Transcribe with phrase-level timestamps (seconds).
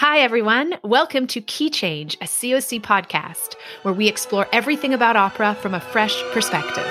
[0.00, 0.74] Hi, everyone.
[0.82, 5.78] Welcome to Key Change, a COC podcast, where we explore everything about opera from a
[5.78, 6.84] fresh perspective.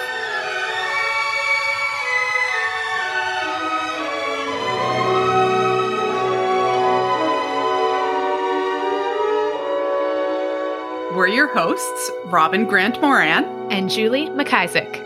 [11.14, 15.06] We're your hosts, Robin Grant Moran and Julie McIsaac.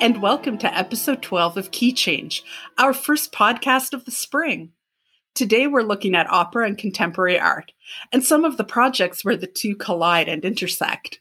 [0.00, 2.42] And welcome to episode 12 of Key Change,
[2.76, 4.72] our first podcast of the spring.
[5.34, 7.72] Today, we're looking at opera and contemporary art
[8.12, 11.20] and some of the projects where the two collide and intersect.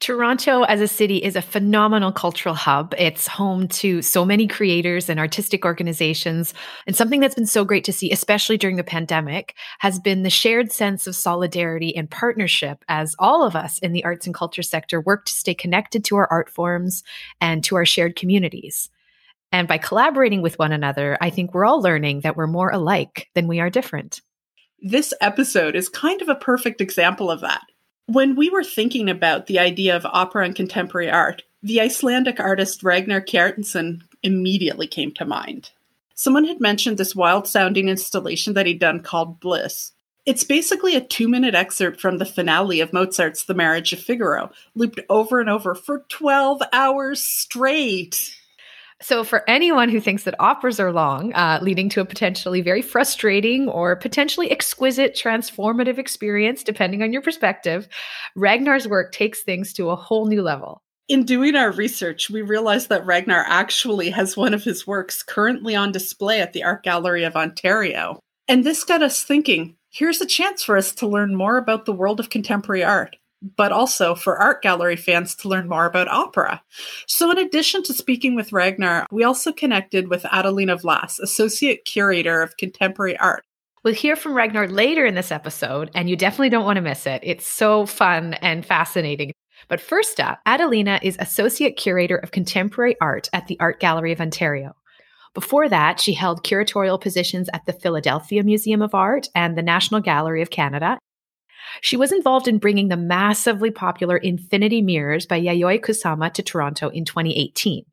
[0.00, 2.94] Toronto as a city is a phenomenal cultural hub.
[2.98, 6.54] It's home to so many creators and artistic organizations.
[6.86, 10.30] And something that's been so great to see, especially during the pandemic, has been the
[10.30, 14.62] shared sense of solidarity and partnership as all of us in the arts and culture
[14.62, 17.04] sector work to stay connected to our art forms
[17.40, 18.90] and to our shared communities.
[19.52, 23.28] And by collaborating with one another, I think we're all learning that we're more alike
[23.34, 24.22] than we are different.
[24.80, 27.60] This episode is kind of a perfect example of that.
[28.06, 32.82] When we were thinking about the idea of opera and contemporary art, the Icelandic artist
[32.82, 35.70] Ragnar Kjartansson immediately came to mind.
[36.14, 39.92] Someone had mentioned this wild sounding installation that he'd done called Bliss.
[40.24, 44.50] It's basically a two minute excerpt from the finale of Mozart's The Marriage of Figaro,
[44.74, 48.34] looped over and over for 12 hours straight.
[49.02, 52.82] So, for anyone who thinks that operas are long, uh, leading to a potentially very
[52.82, 57.88] frustrating or potentially exquisite transformative experience, depending on your perspective,
[58.36, 60.82] Ragnar's work takes things to a whole new level.
[61.08, 65.74] In doing our research, we realized that Ragnar actually has one of his works currently
[65.74, 68.20] on display at the Art Gallery of Ontario.
[68.46, 71.92] And this got us thinking here's a chance for us to learn more about the
[71.92, 73.16] world of contemporary art
[73.56, 76.62] but also for art gallery fans to learn more about opera.
[77.06, 82.42] So, in addition to speaking with Ragnar, we also connected with Adelina Vlas, Associate Curator
[82.42, 83.44] of Contemporary Art.
[83.84, 87.06] We'll hear from Ragnar later in this episode, and you definitely don't want to miss
[87.06, 87.20] it.
[87.24, 89.32] It's so fun and fascinating.
[89.68, 94.20] But first up, Adelina is Associate Curator of Contemporary Art at the Art Gallery of
[94.20, 94.76] Ontario.
[95.34, 100.00] Before that, she held curatorial positions at the Philadelphia Museum of Art and the National
[100.00, 100.98] Gallery of Canada
[101.80, 106.88] she was involved in bringing the massively popular Infinity Mirrors by Yayoi Kusama to Toronto
[106.88, 107.84] in 2018.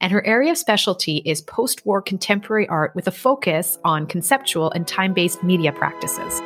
[0.00, 4.70] And her area of specialty is post war contemporary art with a focus on conceptual
[4.70, 6.40] and time based media practices.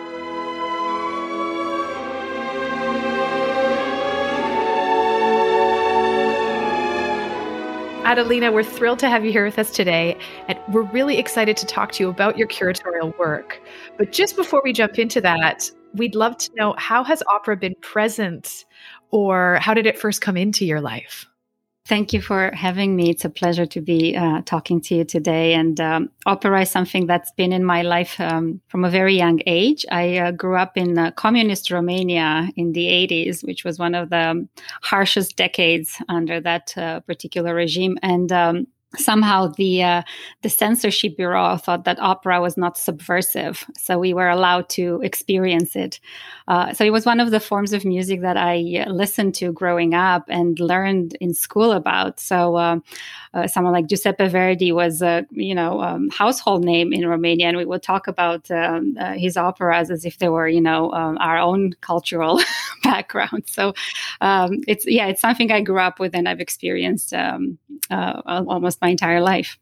[8.05, 10.17] Adelina, we're thrilled to have you here with us today.
[10.47, 13.61] And we're really excited to talk to you about your curatorial work.
[13.97, 17.75] But just before we jump into that, we'd love to know how has opera been
[17.81, 18.65] present
[19.11, 21.27] or how did it first come into your life?
[21.87, 23.11] Thank you for having me.
[23.11, 25.53] It's a pleasure to be uh, talking to you today.
[25.53, 29.41] And um, opera is something that's been in my life um, from a very young
[29.45, 29.85] age.
[29.93, 34.09] I uh, grew up in uh, communist Romania in the 80s, which was one of
[34.09, 34.49] the
[34.81, 37.99] harshest decades under that uh, particular regime.
[38.03, 38.67] And um,
[38.97, 40.03] somehow the uh,
[40.43, 45.77] the censorship bureau thought that opera was not subversive so we were allowed to experience
[45.77, 46.01] it.
[46.49, 49.95] Uh, so it was one of the forms of music that i listened to growing
[49.95, 52.21] up and learned in school about.
[52.21, 52.79] So uh,
[53.35, 57.57] uh someone like giuseppe verdi was a you know um, household name in romania and
[57.57, 61.19] we would talk about um, uh, his operas as if they were you know um,
[61.21, 62.41] our own cultural
[62.83, 63.75] background so
[64.21, 67.59] um, it's yeah it's something i grew up with and i've experienced um,
[67.91, 69.59] uh, almost my entire life.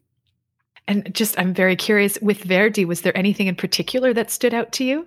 [0.89, 4.73] And just, I'm very curious with Verdi, was there anything in particular that stood out
[4.73, 5.07] to you?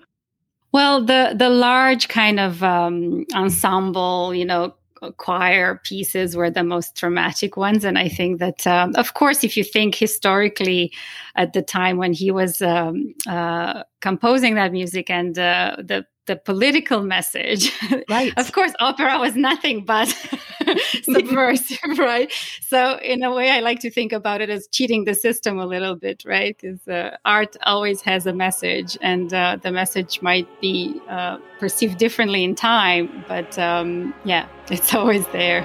[0.72, 4.74] Well, the the large kind of um, ensemble, you know,
[5.14, 9.58] choir pieces were the most dramatic ones, and I think that, um, of course, if
[9.58, 10.92] you think historically,
[11.36, 16.36] at the time when he was um, uh, composing that music and uh, the the
[16.36, 17.72] political message.
[18.10, 18.34] Right.
[18.38, 20.08] of course, opera was nothing but
[21.04, 22.32] subversive, right?
[22.62, 25.66] So, in a way, I like to think about it as cheating the system a
[25.66, 26.58] little bit, right?
[26.60, 31.98] Because uh, art always has a message, and uh, the message might be uh, perceived
[31.98, 35.64] differently in time, but um, yeah, it's always there.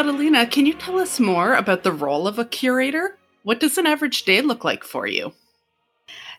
[0.00, 3.18] Adelina, can you tell us more about the role of a curator?
[3.42, 5.34] What does an average day look like for you?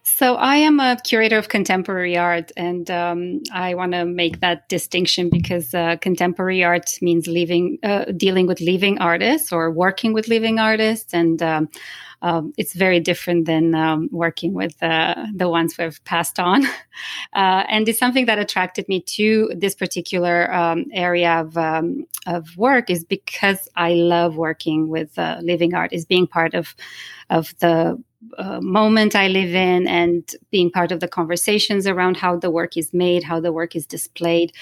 [0.01, 4.67] So I am a curator of contemporary art, and um, I want to make that
[4.67, 10.57] distinction because uh, contemporary art means uh, dealing with living artists or working with living
[10.57, 11.69] artists, and um,
[12.21, 16.65] um, it's very different than um, working with uh, the ones have passed on.
[17.33, 22.57] Uh, and it's something that attracted me to this particular um, area of, um, of
[22.57, 26.75] work is because I love working with uh, living art, is being part of,
[27.29, 27.97] of the
[28.37, 32.77] uh, moment I live in and being part of the conversations around how the work
[32.77, 34.53] is made, how the work is displayed.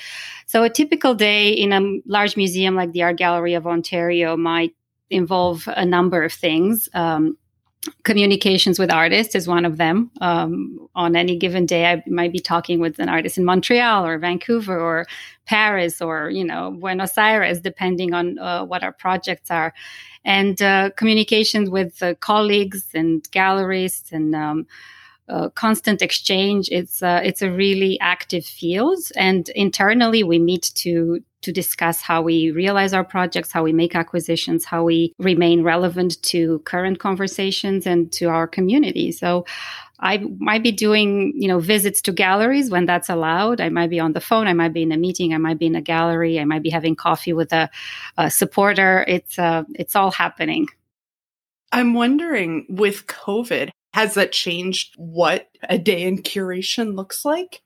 [0.46, 4.76] So, a typical day in a large museum like the Art Gallery of Ontario might
[5.10, 6.88] involve a number of things.
[6.94, 7.38] Um,
[8.04, 10.12] communications with artists is one of them.
[10.22, 14.18] Um, on any given day, I might be talking with an artist in Montreal or
[14.18, 15.06] Vancouver or
[15.46, 19.74] Paris or you know Buenos Aires, depending on uh, what our projects are,
[20.26, 24.36] and uh, communications with uh, colleagues and gallerists and.
[24.36, 24.68] Um,
[25.30, 26.70] uh, constant exchange.
[26.72, 32.22] It's uh, it's a really active field, and internally we meet to to discuss how
[32.22, 37.86] we realize our projects, how we make acquisitions, how we remain relevant to current conversations
[37.86, 39.12] and to our community.
[39.12, 39.46] So
[40.00, 43.60] I might be doing, you know, visits to galleries when that's allowed.
[43.60, 44.48] I might be on the phone.
[44.48, 45.34] I might be in a meeting.
[45.34, 46.40] I might be in a gallery.
[46.40, 47.70] I might be having coffee with a,
[48.18, 49.04] a supporter.
[49.08, 50.68] It's uh, it's all happening.
[51.72, 57.62] I'm wondering, with COVID, has that changed what a day in curation looks like?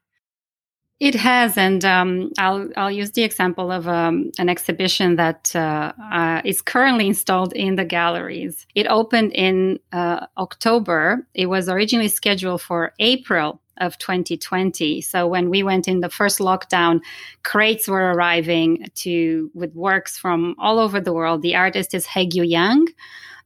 [1.04, 5.92] It has, and um, I'll I'll use the example of um, an exhibition that uh,
[6.02, 8.66] uh, is currently installed in the galleries.
[8.74, 11.28] It opened in uh, October.
[11.34, 15.02] It was originally scheduled for April of 2020.
[15.02, 17.02] So when we went in the first lockdown,
[17.44, 21.42] crates were arriving to with works from all over the world.
[21.42, 22.86] The artist is Haegue Yang.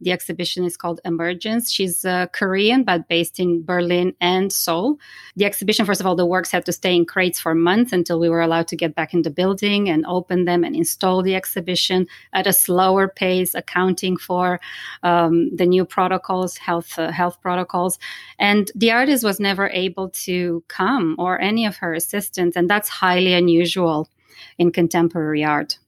[0.02, 1.72] The exhibition is called Emergence.
[1.72, 5.00] She's uh, Korean, but based in Berlin and Seoul.
[5.36, 8.20] The exhibition, first of all, the works had to stay in crates for months until
[8.20, 11.36] we were allowed to get back in the building and open them and install the
[11.36, 14.60] exhibition at a slower pace, accounting for
[15.04, 17.98] um, the new protocols, health uh, health protocols.
[18.38, 22.90] And the artist was never able to come or any of her assistants, and that's
[22.90, 24.10] highly unusual
[24.58, 25.80] in contemporary art.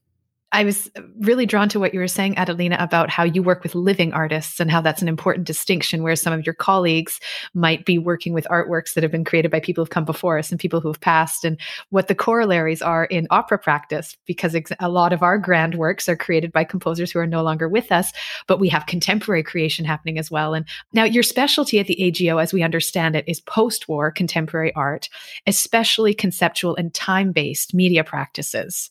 [0.52, 3.76] I was really drawn to what you were saying, Adelina, about how you work with
[3.76, 7.20] living artists and how that's an important distinction, where some of your colleagues
[7.54, 10.50] might be working with artworks that have been created by people who've come before us
[10.50, 11.56] and people who've passed, and
[11.90, 16.16] what the corollaries are in opera practice, because a lot of our grand works are
[16.16, 18.12] created by composers who are no longer with us,
[18.48, 20.54] but we have contemporary creation happening as well.
[20.54, 24.74] And now, your specialty at the AGO, as we understand it, is post war contemporary
[24.74, 25.08] art,
[25.46, 28.90] especially conceptual and time based media practices.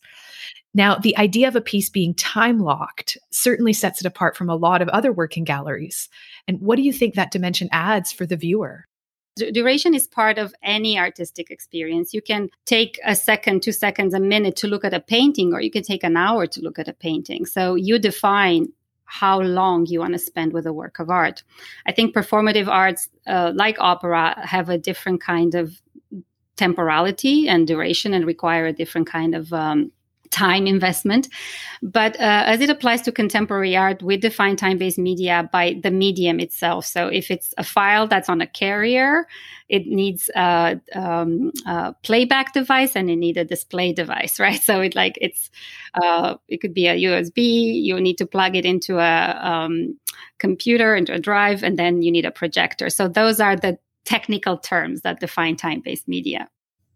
[0.79, 4.55] Now, the idea of a piece being time locked certainly sets it apart from a
[4.55, 6.07] lot of other working galleries.
[6.47, 8.85] And what do you think that dimension adds for the viewer?
[9.51, 12.13] duration is part of any artistic experience.
[12.13, 15.61] You can take a second, two seconds, a minute to look at a painting, or
[15.61, 17.45] you can take an hour to look at a painting.
[17.45, 18.67] So you define
[19.03, 21.43] how long you want to spend with a work of art.
[21.85, 25.81] I think performative arts, uh, like opera, have a different kind of
[26.55, 29.91] temporality and duration and require a different kind of um,
[30.31, 31.27] time investment.
[31.81, 35.91] But uh, as it applies to contemporary art, we define time based media by the
[35.91, 36.85] medium itself.
[36.85, 39.27] So if it's a file that's on a carrier,
[39.69, 44.61] it needs a, um, a playback device and it needs a display device, right?
[44.61, 45.49] So it like it's
[46.01, 47.81] uh, it could be a USB.
[47.81, 49.97] You need to plug it into a um,
[50.37, 52.89] computer, into a drive, and then you need a projector.
[52.89, 56.49] So those are the technical terms that define time based media.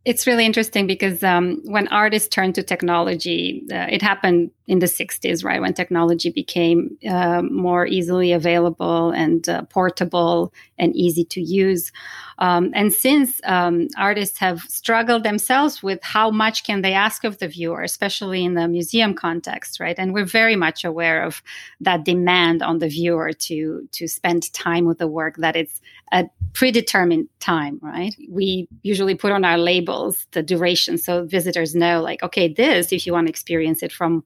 [0.05, 4.85] It's really interesting because um, when artists turned to technology, uh, it happened in the
[4.85, 5.61] 60s, right?
[5.61, 11.91] When technology became uh, more easily available and uh, portable and easy to use.
[12.37, 17.37] Um, and since um, artists have struggled themselves with how much can they ask of
[17.37, 19.95] the viewer, especially in the museum context, right?
[19.97, 21.41] And we're very much aware of
[21.79, 25.79] that demand on the viewer to to spend time with the work that it's
[26.13, 28.15] a predetermined time, right?
[28.29, 33.05] We usually put on our labels the duration so visitors know, like, okay, this, if
[33.05, 34.23] you want to experience it from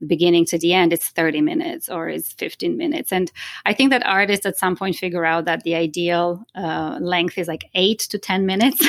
[0.00, 3.12] the beginning to the end, it's 30 minutes or it's 15 minutes.
[3.12, 3.32] And
[3.64, 7.48] I think that artists at some point figure out that the ideal uh, length is
[7.48, 8.86] like eight to 10 minutes.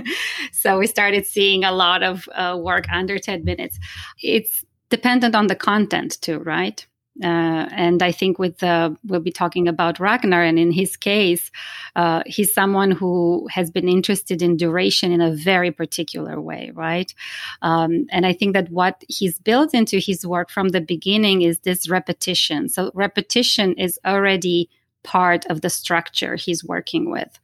[0.52, 3.78] so we started seeing a lot of uh, work under 10 minutes.
[4.22, 6.86] It's dependent on the content too, right?
[7.22, 11.50] Uh, and I think with the, we'll be talking about Ragnar, and in his case,
[11.96, 17.14] uh, he's someone who has been interested in duration in a very particular way, right?
[17.62, 21.58] Um, and I think that what he's built into his work from the beginning is
[21.60, 22.68] this repetition.
[22.68, 24.70] So repetition is already
[25.02, 27.38] part of the structure he's working with.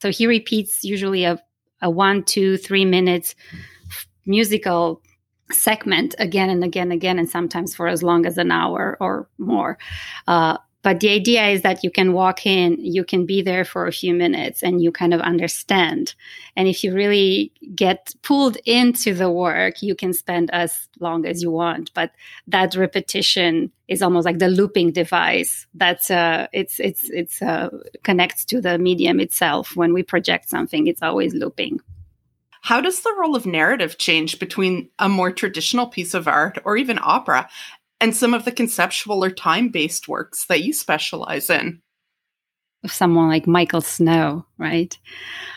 [0.00, 1.42] So he repeats usually a,
[1.82, 3.34] a one, two, three minutes
[4.26, 5.02] musical
[5.50, 9.28] segment again and again and again and sometimes for as long as an hour or
[9.38, 9.78] more
[10.26, 13.86] uh, but the idea is that you can walk in, you can be there for
[13.86, 16.14] a few minutes and you kind of understand.
[16.56, 21.42] And if you really get pulled into the work, you can spend as long as
[21.42, 21.92] you want.
[21.94, 22.12] But
[22.46, 27.70] that repetition is almost like the looping device that's uh, it's it's it's uh,
[28.04, 29.74] connects to the medium itself.
[29.74, 31.80] When we project something, it's always looping.
[32.62, 36.76] How does the role of narrative change between a more traditional piece of art or
[36.76, 37.48] even opera
[38.00, 41.80] and some of the conceptual or time based works that you specialize in.
[42.86, 44.96] Someone like Michael Snow, right?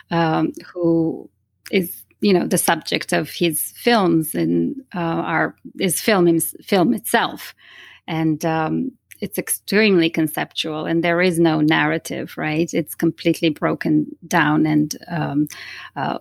[0.10, 1.30] Um, who
[1.72, 7.54] is you know the subject of his films and uh, our his film film itself,
[8.08, 8.92] and um,
[9.22, 12.74] it's extremely conceptual and there is no narrative, right?
[12.74, 15.48] It's completely broken down and um,
[15.96, 16.18] uh,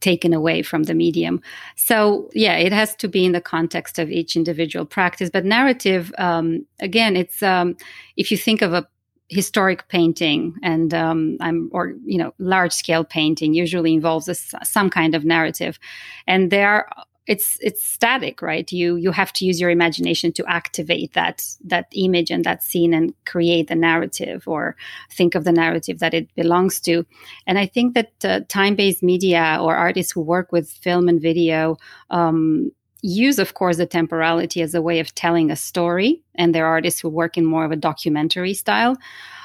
[0.00, 1.40] taken away from the medium.
[1.76, 5.30] So, yeah, it has to be in the context of each individual practice.
[5.30, 7.76] But narrative, um, again, it's um,
[8.16, 8.86] if you think of a
[9.28, 14.88] historic painting and um, I'm or you know large scale painting usually involves a, some
[14.88, 15.78] kind of narrative,
[16.26, 16.88] and there
[17.28, 18.72] it's it's static right?
[18.72, 22.94] You you have to use your imagination to activate that that image and that scene
[22.94, 24.76] and create the narrative or
[25.12, 27.04] think of the narrative that it belongs to.
[27.46, 31.76] And i think that uh, time-based media or artists who work with film and video
[32.10, 36.64] um, use of course the temporality as a way of telling a story and there
[36.66, 38.96] are artists who work in more of a documentary style.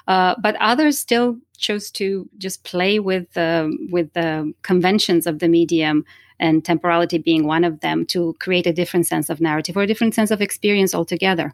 [0.08, 5.48] Uh, but others still chose to just play with the with the conventions of the
[5.48, 6.04] medium
[6.44, 9.88] and temporality being one of them to create a different sense of narrative or a
[9.88, 11.54] different sense of experience altogether.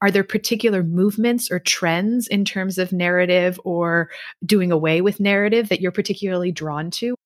[0.00, 4.08] Are there particular movements or trends in terms of narrative or
[4.46, 7.16] doing away with narrative that you're particularly drawn to?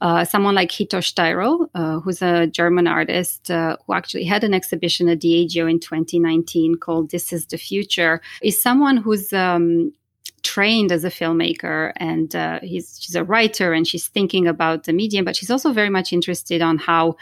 [0.00, 4.54] Uh, someone like Hito Steyerl, uh, who's a German artist uh, who actually had an
[4.54, 9.92] exhibition at the AGO in 2019 called This is the Future, is someone who's um,
[10.42, 15.24] trained as a filmmaker and uh, she's a writer and she's thinking about the medium
[15.24, 17.16] but she's also very much interested on how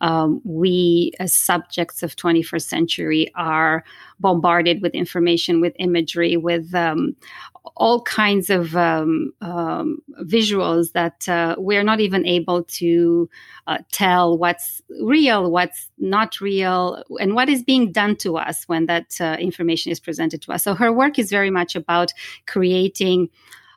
[0.00, 3.82] um, we as subjects of 21st century are
[4.20, 7.16] bombarded with information with imagery with um,
[7.76, 13.28] all kinds of um, um, visuals that uh, we're not even able to
[13.66, 18.86] uh, tell what's real, what's not real, and what is being done to us when
[18.86, 20.62] that uh, information is presented to us.
[20.62, 22.12] So her work is very much about
[22.46, 23.30] creating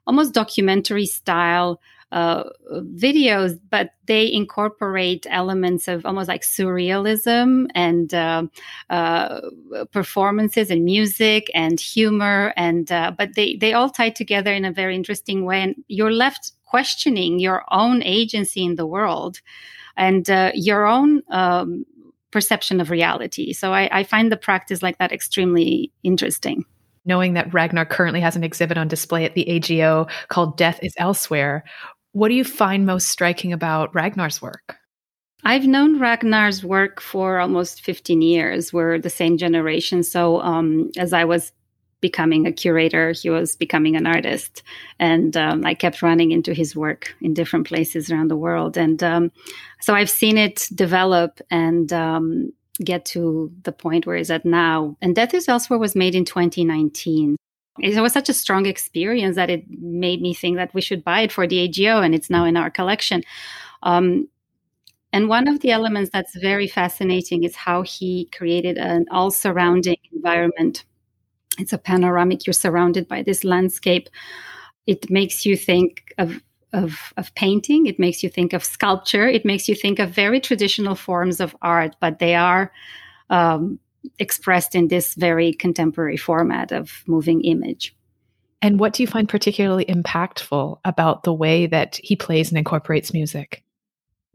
[0.06, 8.44] almost documentary style uh, videos, but they incorporate elements of almost like surrealism and uh,
[8.90, 9.42] uh,
[9.92, 14.72] performances and music and humor, and uh, but they they all tie together in a
[14.72, 19.42] very interesting way, and you're left questioning your own agency in the world
[19.98, 21.22] and uh, your own.
[21.30, 21.86] Um,
[22.32, 23.54] perception of reality.
[23.54, 26.64] So I, I find the practice like that extremely interesting
[27.06, 30.94] knowing that Ragnar currently has an exhibit on display at the AGO called Death is
[30.98, 31.64] Elsewhere.
[32.12, 34.78] What do you find most striking about Ragnar's work?
[35.44, 38.74] I've known Ragnar's work for almost 15 years.
[38.74, 40.04] We're the same generation.
[40.04, 41.52] So, um, as I was
[42.02, 44.64] becoming a curator, he was becoming an artist.
[45.00, 48.78] And um, I kept running into his work in different places around the world.
[48.78, 49.32] And um,
[49.82, 54.98] so I've seen it develop and um, get to the point where it's at now.
[55.02, 57.36] And Death is Elsewhere was made in 2019
[57.82, 61.22] it was such a strong experience that it made me think that we should buy
[61.22, 63.24] it for the AGO, and it's now in our collection.
[63.84, 64.28] Um,
[65.12, 69.98] and one of the elements that's very fascinating is how he created an all surrounding
[70.14, 70.86] environment.
[71.58, 74.10] It's a panoramic, you're surrounded by this landscape.
[74.86, 76.42] It makes you think of,
[76.74, 80.40] of, of painting, it makes you think of sculpture, it makes you think of very
[80.40, 82.72] traditional forms of art, but they are
[83.30, 83.80] um,
[84.18, 87.96] expressed in this very contemporary format of moving image.
[88.62, 93.14] And what do you find particularly impactful about the way that he plays and incorporates
[93.14, 93.64] music?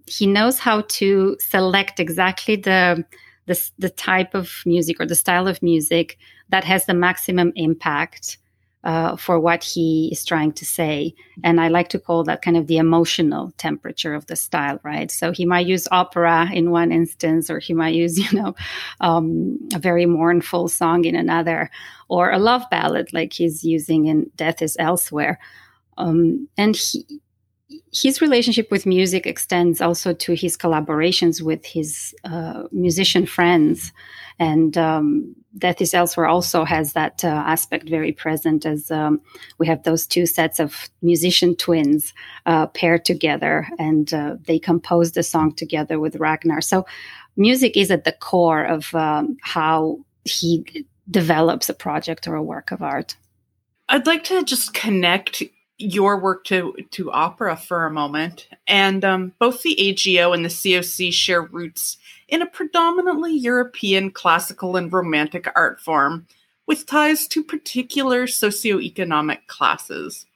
[0.07, 3.05] He knows how to select exactly the,
[3.47, 6.19] the, the type of music or the style of music
[6.51, 8.39] that has the maximum impact
[8.85, 11.15] uh, for what he is trying to say.
[11.43, 15.11] And I like to call that kind of the emotional temperature of the style, right?
[15.11, 18.55] So he might use opera in one instance, or he might use, you know,
[19.01, 21.71] um, a very mournful song in another,
[22.09, 25.39] or a love ballad like he's using in Death is Elsewhere.
[25.97, 27.07] Um, and he,
[27.93, 33.93] his relationship with music extends also to his collaborations with his uh, musician friends.
[34.39, 39.21] And um, Death is Elsewhere also has that uh, aspect very present as um,
[39.59, 42.13] we have those two sets of musician twins
[42.47, 46.61] uh, paired together and uh, they compose the song together with Ragnar.
[46.61, 46.85] So
[47.37, 52.73] music is at the core of um, how he develops a project or a work
[52.73, 53.17] of art.
[53.89, 55.43] I'd like to just connect
[55.79, 60.49] your work to to opera for a moment, and um, both the AGO and the
[60.49, 61.97] COC share roots
[62.29, 66.27] in a predominantly European classical and romantic art form,
[66.67, 70.27] with ties to particular socioeconomic classes.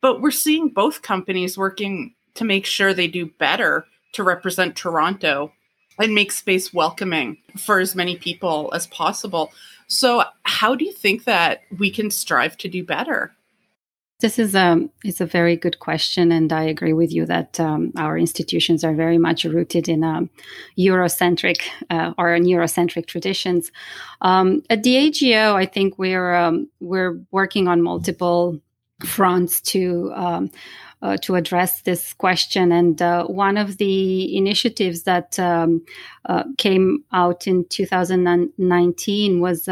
[0.00, 5.52] But we're seeing both companies working to make sure they do better to represent Toronto
[5.98, 9.52] and make space welcoming for as many people as possible.
[9.88, 13.34] So, how do you think that we can strive to do better?
[14.20, 17.58] This is a um, is a very good question, and I agree with you that
[17.58, 20.28] um, our institutions are very much rooted in um,
[20.78, 23.72] Eurocentric uh, or Eurocentric traditions.
[24.20, 28.60] Um, at the AGO, I think we're um, we're working on multiple
[29.06, 30.12] fronts to
[31.02, 32.72] uh, to address this question.
[32.72, 35.68] And uh, one of the initiatives that uh,
[36.58, 39.66] came out in 2019 was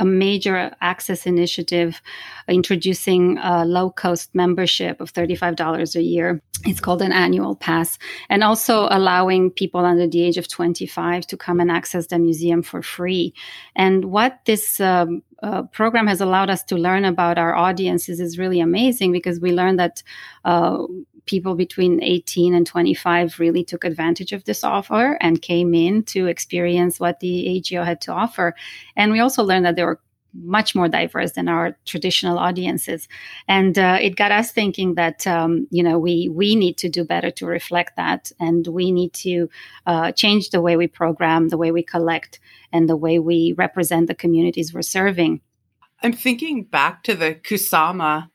[0.00, 2.00] a major access initiative
[2.48, 6.42] introducing a low cost membership of $35 a year.
[6.64, 11.36] It's called an annual pass, and also allowing people under the age of 25 to
[11.36, 13.34] come and access the museum for free.
[13.74, 18.38] And what this um, uh, program has allowed us to learn about our audiences is
[18.38, 20.02] really amazing because we learned that
[20.44, 20.84] uh,
[21.26, 26.26] people between 18 and 25 really took advantage of this offer and came in to
[26.26, 28.54] experience what the AGO had to offer.
[28.96, 30.00] And we also learned that they were
[30.34, 33.08] much more diverse than our traditional audiences,
[33.48, 37.04] and uh, it got us thinking that um, you know we we need to do
[37.04, 39.48] better to reflect that, and we need to
[39.86, 42.40] uh, change the way we program, the way we collect,
[42.72, 45.40] and the way we represent the communities we're serving.
[46.02, 48.30] I'm thinking back to the Kusama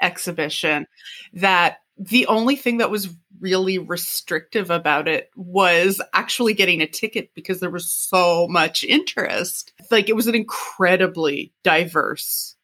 [0.00, 0.86] exhibition
[1.34, 7.30] that the only thing that was really restrictive about it was actually getting a ticket
[7.34, 9.74] because there was so much interest.
[9.90, 12.56] Like it was an incredibly diverse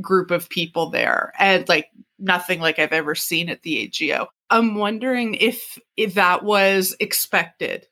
[0.00, 1.88] group of people there and like
[2.18, 4.28] nothing like I've ever seen at the AGO.
[4.50, 7.86] I'm wondering if if that was expected.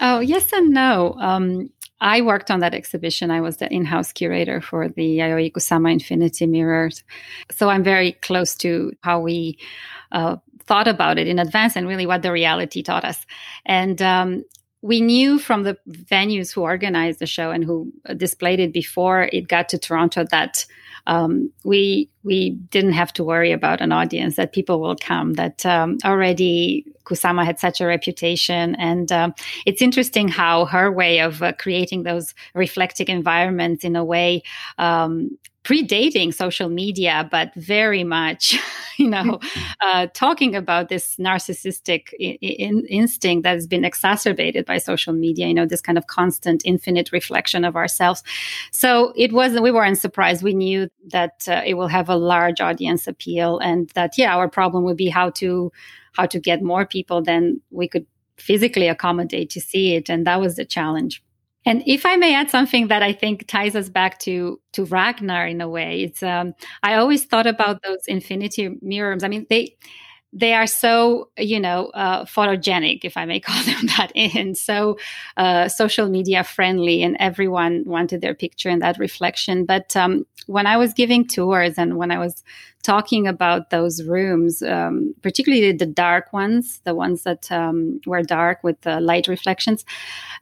[0.00, 1.16] Oh, yes and no.
[1.18, 1.70] Um,
[2.04, 3.30] I worked on that exhibition.
[3.30, 7.02] I was the in-house curator for the Yayoi Kusama Infinity Mirrors.
[7.50, 9.58] So I'm very close to how we
[10.12, 10.36] uh,
[10.66, 13.24] thought about it in advance and really what the reality taught us.
[13.64, 14.44] And um,
[14.82, 19.48] we knew from the venues who organized the show and who displayed it before it
[19.48, 20.66] got to Toronto that
[21.06, 25.64] um, we we didn't have to worry about an audience that people will come that
[25.66, 28.74] um, already kusama had such a reputation.
[28.76, 29.34] And um,
[29.66, 34.42] it's interesting how her way of uh, creating those reflective environments in a way
[34.78, 38.56] um, predating social media, but very much,
[38.98, 39.40] you know,
[39.80, 45.48] uh, talking about this narcissistic I- in- instinct that has been exacerbated by social media.
[45.48, 48.22] You know, this kind of constant, infinite reflection of ourselves.
[48.70, 49.62] So it wasn't.
[49.62, 50.42] We weren't surprised.
[50.42, 54.48] We knew that uh, it will have a large audience appeal, and that yeah, our
[54.48, 55.72] problem would be how to
[56.12, 60.40] how to get more people than we could physically accommodate to see it, and that
[60.40, 61.23] was the challenge.
[61.66, 65.46] And if I may add something that I think ties us back to to Ragnar
[65.46, 69.24] in a way, it's um, I always thought about those infinity mirrors.
[69.24, 69.76] I mean, they
[70.34, 74.98] they are so you know uh, photogenic if i may call them that and so
[75.36, 79.64] uh, social media friendly and everyone wanted their picture in that reflection.
[79.64, 82.42] But um, when i was giving tours and when i was
[82.82, 88.62] talking about those rooms um, particularly the dark ones the ones that um, were dark
[88.62, 89.84] with the light reflections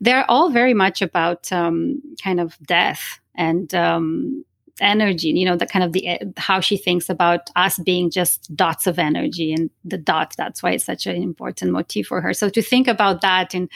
[0.00, 4.44] they're all very much about um, kind of death and um,
[4.80, 8.54] energy you know the kind of the eh, how she thinks about us being just
[8.56, 12.32] dots of energy and the dot that's why it's such an important motif for her.
[12.32, 13.68] So to think about that in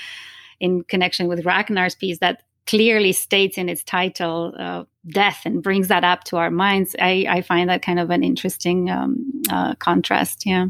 [0.61, 5.89] in connection with ragnar's piece that clearly states in its title uh, death and brings
[5.89, 9.75] that up to our minds i i find that kind of an interesting um, uh,
[9.77, 10.67] contrast yeah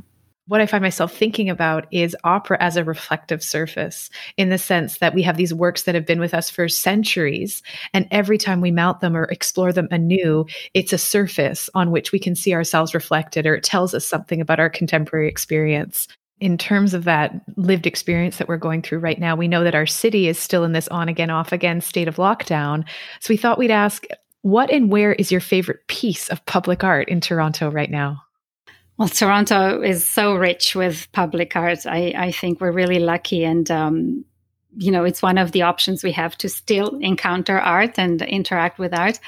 [0.48, 4.98] what I find myself thinking about is opera as a reflective surface in the sense
[4.98, 7.62] that we have these works that have been with us for centuries.
[7.92, 12.12] And every time we mount them or explore them anew, it's a surface on which
[12.12, 16.06] we can see ourselves reflected or it tells us something about our contemporary experience.
[16.38, 19.74] In terms of that lived experience that we're going through right now, we know that
[19.74, 22.84] our city is still in this on again, off again state of lockdown.
[23.20, 24.04] So we thought we'd ask
[24.42, 28.25] what and where is your favorite piece of public art in Toronto right now?
[28.98, 31.86] Well, Toronto is so rich with public art.
[31.86, 33.44] I, I think we're really lucky.
[33.44, 34.24] And, um,
[34.74, 38.78] you know, it's one of the options we have to still encounter art and interact
[38.78, 39.20] with art.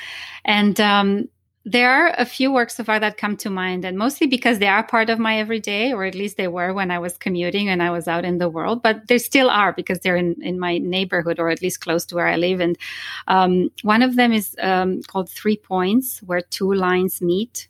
[0.44, 1.28] And um,
[1.66, 4.68] there are a few works of art that come to mind, and mostly because they
[4.68, 7.83] are part of my everyday, or at least they were when I was commuting and
[7.83, 8.83] I was out in the world.
[8.83, 12.14] But they still are because they're in, in my neighborhood or at least close to
[12.14, 12.61] where I live.
[12.61, 12.78] And
[13.26, 17.68] um, one of them is um, called Three Points, where two lines meet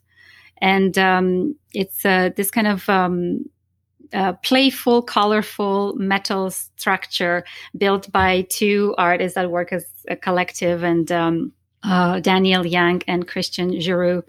[0.61, 3.44] and um, it's uh, this kind of um,
[4.12, 7.44] uh, playful, colorful metal structure
[7.77, 13.29] built by two artists that work as a collective, and um, uh, Daniel Young and
[13.29, 14.23] Christian Giroux.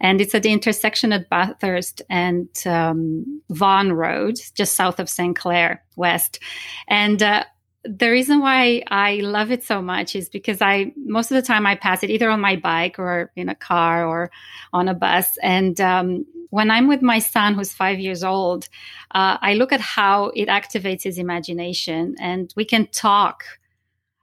[0.00, 5.36] And it's at the intersection at Bathurst and um, Vaughan Road, just south of St.
[5.36, 6.40] Clair West.
[6.88, 7.44] And uh,
[7.84, 11.66] the reason why I love it so much is because I most of the time
[11.66, 14.30] I pass it either on my bike or in a car or
[14.72, 15.38] on a bus.
[15.42, 18.68] And um, when I'm with my son, who's five years old,
[19.12, 23.44] uh, I look at how it activates his imagination, and we can talk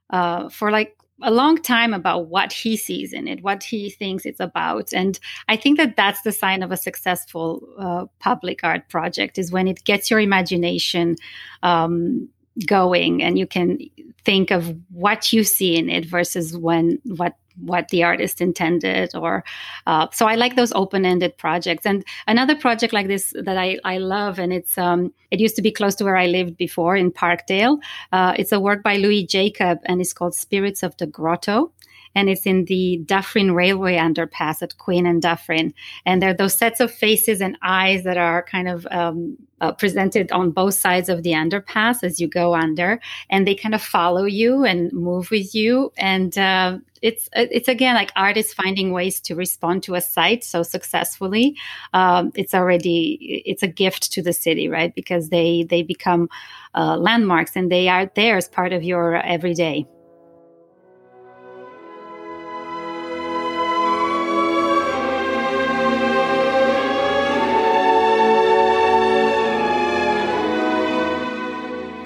[0.09, 4.23] uh, for like a long time about what he sees in it, what he thinks
[4.25, 4.93] it's about.
[4.93, 9.51] And I think that that's the sign of a successful uh, public art project is
[9.51, 11.15] when it gets your imagination
[11.63, 12.29] um,
[12.65, 13.77] going and you can
[14.23, 19.43] think of what you see in it versus when what what the artist intended or
[19.87, 21.85] uh, so i like those open-ended projects.
[21.85, 25.61] And another project like this that i, I love and it's um, it used to
[25.61, 27.79] be close to where i lived before in parkdale
[28.11, 31.71] uh, it's a work by louis jacob and it's called spirits of the grotto
[32.17, 35.71] and it's in the Dufferin Railway underpass at Queen and Dufferin.
[36.03, 39.71] And there are those sets of faces and eyes that are kind of um, uh,
[39.73, 42.99] presented on both sides of the underpass as you go under,
[43.29, 45.91] and they kind of follow you and move with you.
[45.95, 50.63] And uh, it's it's again like artists finding ways to respond to a site so
[50.63, 51.55] successfully.
[51.93, 54.93] Um, it's already it's a gift to the city, right?
[54.95, 56.29] Because they they become
[56.73, 59.85] uh, landmarks and they are there as part of your everyday.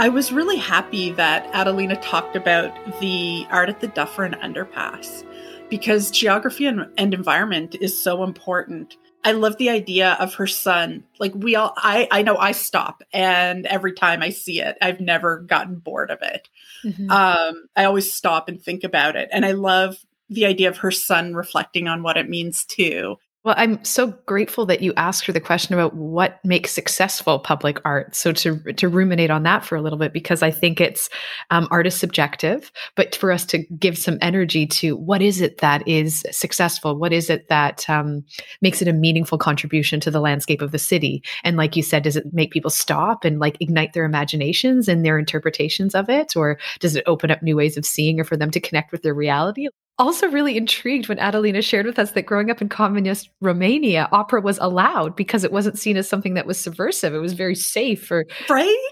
[0.01, 5.23] I was really happy that Adelina talked about the art at the Dufferin Underpass
[5.69, 8.97] because geography and, and environment is so important.
[9.23, 11.03] I love the idea of her son.
[11.19, 15.01] Like we all I I know I stop and every time I see it, I've
[15.01, 16.49] never gotten bored of it.
[16.83, 17.11] Mm-hmm.
[17.11, 19.29] Um I always stop and think about it.
[19.31, 19.97] And I love
[20.31, 23.17] the idea of her son reflecting on what it means too.
[23.43, 27.79] Well, I'm so grateful that you asked her the question about what makes successful public
[27.83, 28.13] art.
[28.15, 31.09] So to to ruminate on that for a little bit, because I think it's
[31.49, 35.57] um, art is subjective, but for us to give some energy to what is it
[35.57, 38.23] that is successful, what is it that um,
[38.61, 42.03] makes it a meaningful contribution to the landscape of the city, and like you said,
[42.03, 46.35] does it make people stop and like ignite their imaginations and their interpretations of it,
[46.35, 49.01] or does it open up new ways of seeing, or for them to connect with
[49.01, 49.67] their reality?
[50.01, 54.41] Also really intrigued when Adelina shared with us that growing up in communist Romania, opera
[54.41, 57.13] was allowed because it wasn't seen as something that was subversive.
[57.13, 58.89] It was very safe for Right?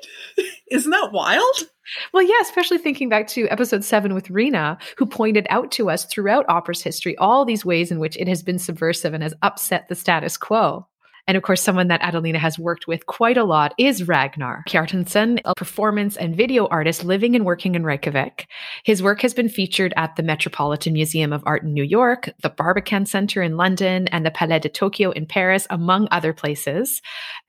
[0.72, 1.64] Isn't that wild?
[2.14, 6.06] Well, yeah, especially thinking back to episode seven with Rena, who pointed out to us
[6.06, 9.88] throughout opera's history all these ways in which it has been subversive and has upset
[9.90, 10.88] the status quo.
[11.30, 15.40] And of course, someone that Adelina has worked with quite a lot is Ragnar Kjartansson,
[15.46, 18.48] a performance and video artist living and working in Reykjavik.
[18.84, 22.50] His work has been featured at the Metropolitan Museum of Art in New York, the
[22.50, 27.00] Barbican Center in London, and the Palais de Tokyo in Paris, among other places.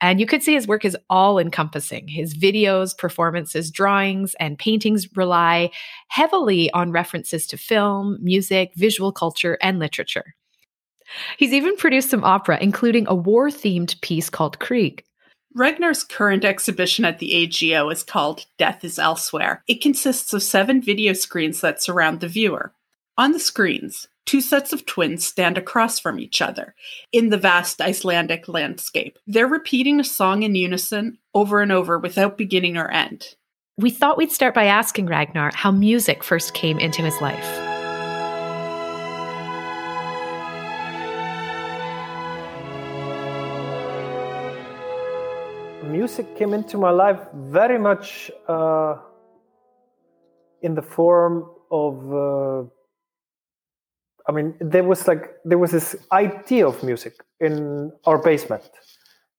[0.02, 2.06] And you could see his work is all encompassing.
[2.06, 5.70] His videos, performances, drawings, and paintings rely
[6.08, 10.34] heavily on references to film, music, visual culture, and literature.
[11.36, 15.04] He's even produced some opera, including a war themed piece called Krieg.
[15.54, 19.64] Ragnar's current exhibition at the AGO is called Death is Elsewhere.
[19.66, 22.72] It consists of seven video screens that surround the viewer.
[23.18, 26.74] On the screens, two sets of twins stand across from each other
[27.10, 29.18] in the vast Icelandic landscape.
[29.26, 33.34] They're repeating a song in unison over and over without beginning or end.
[33.76, 37.69] We thought we'd start by asking Ragnar how music first came into his life.
[46.00, 47.20] Music came into my life
[47.60, 48.94] very much uh,
[50.62, 51.34] in the form
[51.70, 51.94] of
[52.26, 52.60] uh,
[54.28, 55.88] i mean there was like there was this
[56.26, 57.14] idea of music
[57.46, 57.54] in
[58.08, 58.70] our basement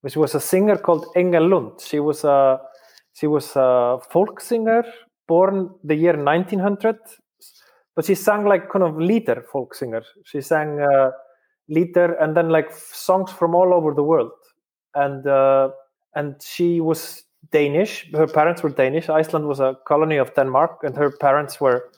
[0.02, 1.80] which was a singer called Engel Lund.
[1.80, 2.60] She was a
[3.14, 4.84] she was a folk singer
[5.28, 6.96] born the year 1900
[7.94, 10.02] but she sang like kind of lieder folk singer.
[10.24, 11.10] She sang uh,
[11.68, 14.32] lieder and then like songs from all over the world.
[14.94, 15.70] And uh,
[16.14, 18.10] and she was Danish.
[18.12, 19.08] Her parents were Danish.
[19.08, 21.90] Iceland was a colony of Denmark, and her parents were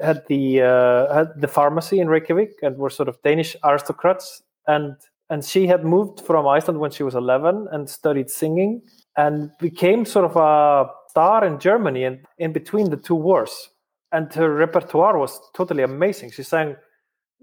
[0.00, 4.42] had the uh, had the pharmacy in Reykjavik and were sort of Danish aristocrats.
[4.66, 4.96] And
[5.30, 8.82] and she had moved from Iceland when she was 11 and studied singing
[9.16, 13.70] and became sort of a star in Germany and in between the two wars.
[14.10, 16.30] And her repertoire was totally amazing.
[16.30, 16.76] She sang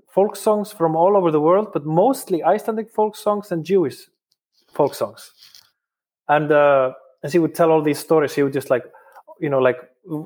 [0.09, 4.07] folk songs from all over the world, but mostly Icelandic folk songs and Jewish
[4.73, 5.31] folk songs.
[6.27, 6.93] And uh,
[7.29, 8.33] she would tell all these stories.
[8.33, 8.83] She would just like,
[9.39, 9.77] you know, like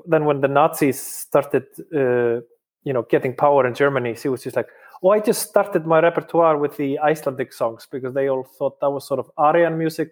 [0.07, 2.41] then when the Nazis started, uh,
[2.83, 4.67] you know, getting power in Germany, she was just like,
[5.03, 8.89] oh, I just started my repertoire with the Icelandic songs because they all thought that
[8.89, 10.11] was sort of Aryan music,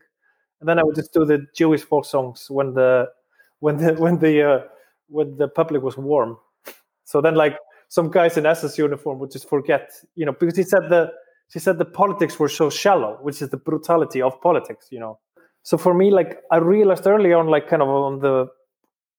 [0.60, 3.10] and then I would just do the Jewish folk songs when the
[3.60, 4.60] when the when the uh,
[5.10, 6.38] when the public was warm.
[7.04, 7.58] So then, like
[7.89, 11.12] some guys in SS uniform would just forget, you know, because he said the
[11.50, 15.19] she said the politics were so shallow, which is the brutality of politics, you know.
[15.67, 18.47] So for me, like I realized early on, like kind of on the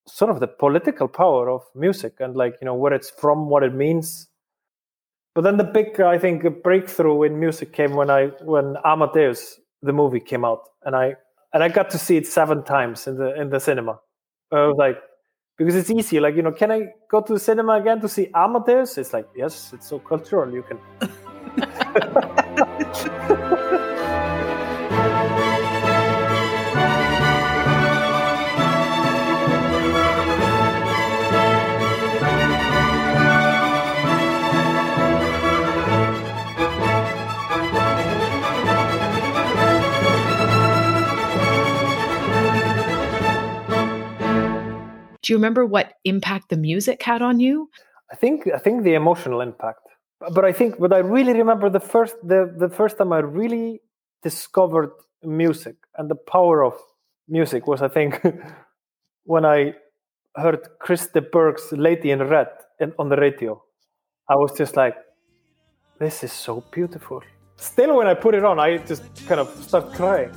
[0.06, 3.62] sort of the political power of music and like you know where it's from, what
[3.62, 4.28] it means.
[5.34, 9.92] But then the big, I think, breakthrough in music came when I when Amadeus the
[9.92, 11.16] movie came out, and I
[11.52, 14.00] and I got to see it seven times in the in the cinema.
[14.50, 14.96] I was like,
[15.58, 16.18] because it's easy.
[16.18, 18.96] Like, you know, can I go to the cinema again to see Amadeus?
[18.96, 20.50] It's like, yes, it's so cultural.
[20.50, 20.78] You can.
[45.28, 47.68] Do you remember what impact the music had on you?
[48.10, 49.86] I think I think the emotional impact.
[50.20, 53.82] But I think but I really remember the first the, the first time I really
[54.22, 56.72] discovered music and the power of
[57.28, 58.22] music was I think
[59.24, 59.74] when I
[60.34, 62.48] heard Chris de Burgh's Lady in Red
[62.80, 63.62] in, on the radio.
[64.30, 64.96] I was just like,
[65.98, 67.22] this is so beautiful.
[67.56, 70.32] Still, when I put it on, I just kind of start crying.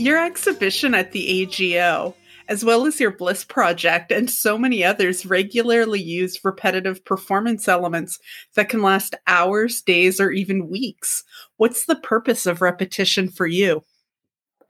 [0.00, 2.14] Your exhibition at the AGO,
[2.48, 8.18] as well as your Bliss project and so many others, regularly use repetitive performance elements
[8.54, 11.22] that can last hours, days, or even weeks.
[11.58, 13.82] What's the purpose of repetition for you?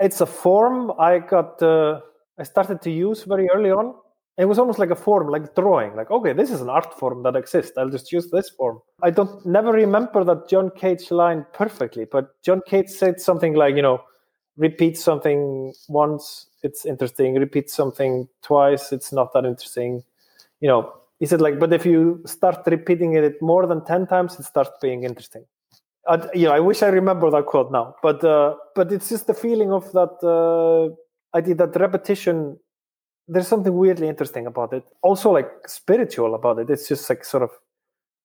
[0.01, 2.01] It's a form I got, uh,
[2.37, 3.95] I started to use very early on.
[4.37, 5.95] It was almost like a form, like drawing.
[5.95, 7.79] Like, okay, this is an art form that exists.
[7.79, 8.81] I'll just use this form.
[9.01, 13.77] I don't never remember that John Cage line perfectly, but John Cage said something like,
[13.77, 14.01] you know,
[14.61, 17.35] repeat something once it's interesting.
[17.35, 20.05] Repeat something twice it's not that interesting.
[20.61, 24.39] You know he said like but if you start repeating it more than 10 times
[24.39, 25.45] it starts being interesting.
[26.09, 29.27] I, you know i wish i remember that quote now but uh, but it's just
[29.27, 30.89] the feeling of that uh,
[31.37, 32.59] i did that repetition.
[33.33, 34.83] There's something weirdly interesting about it.
[35.03, 36.69] Also like spiritual about it.
[36.69, 37.51] It's just like sort of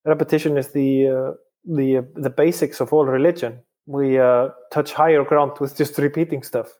[0.03, 1.31] repetition is the uh,
[1.77, 6.43] the uh, the basics of all religion we uh, touch higher ground with just repeating
[6.43, 6.73] stuff.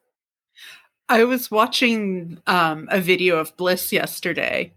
[1.07, 4.73] I was watching um, a video of Bliss yesterday,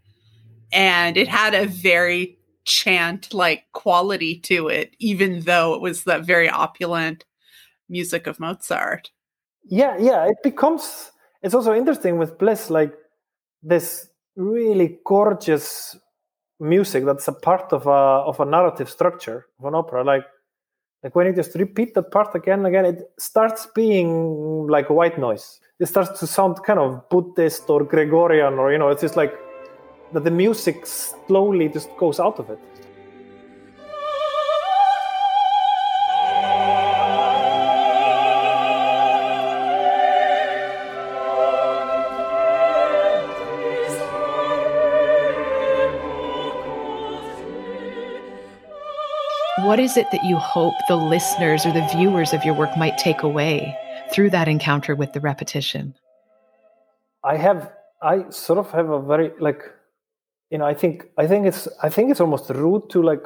[0.72, 6.24] and it had a very chant like quality to it, even though it was that
[6.24, 7.24] very opulent
[7.88, 9.10] music of Mozart.
[9.64, 11.10] Yeah, yeah, it becomes.
[11.42, 12.92] It's also interesting with Bliss, like
[13.62, 15.96] this really gorgeous
[16.60, 20.04] music that's a part of a of a narrative structure of an opera.
[20.04, 20.24] Like
[21.02, 25.18] like when you just repeat that part again and again, it starts being like white
[25.18, 25.60] noise.
[25.78, 29.32] It starts to sound kind of Buddhist or Gregorian, or you know, it's just like
[30.12, 32.58] that the music slowly just goes out of it.
[49.68, 52.96] What is it that you hope the listeners or the viewers of your work might
[52.96, 53.76] take away
[54.10, 55.94] through that encounter with the repetition?
[57.22, 59.62] I have, I sort of have a very like,
[60.48, 63.22] you know, I think, I think it's, I think it's almost rude to like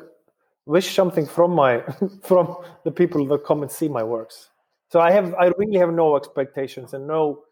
[0.66, 1.84] wish something from my,
[2.24, 4.50] from the people that come and see my works.
[4.88, 7.44] So I have, I really have no expectations and no,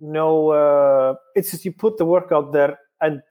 [0.00, 3.22] no, uh, it's just you put the work out there and,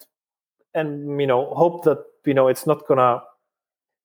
[0.74, 3.22] and you know, hope that you know it's not gonna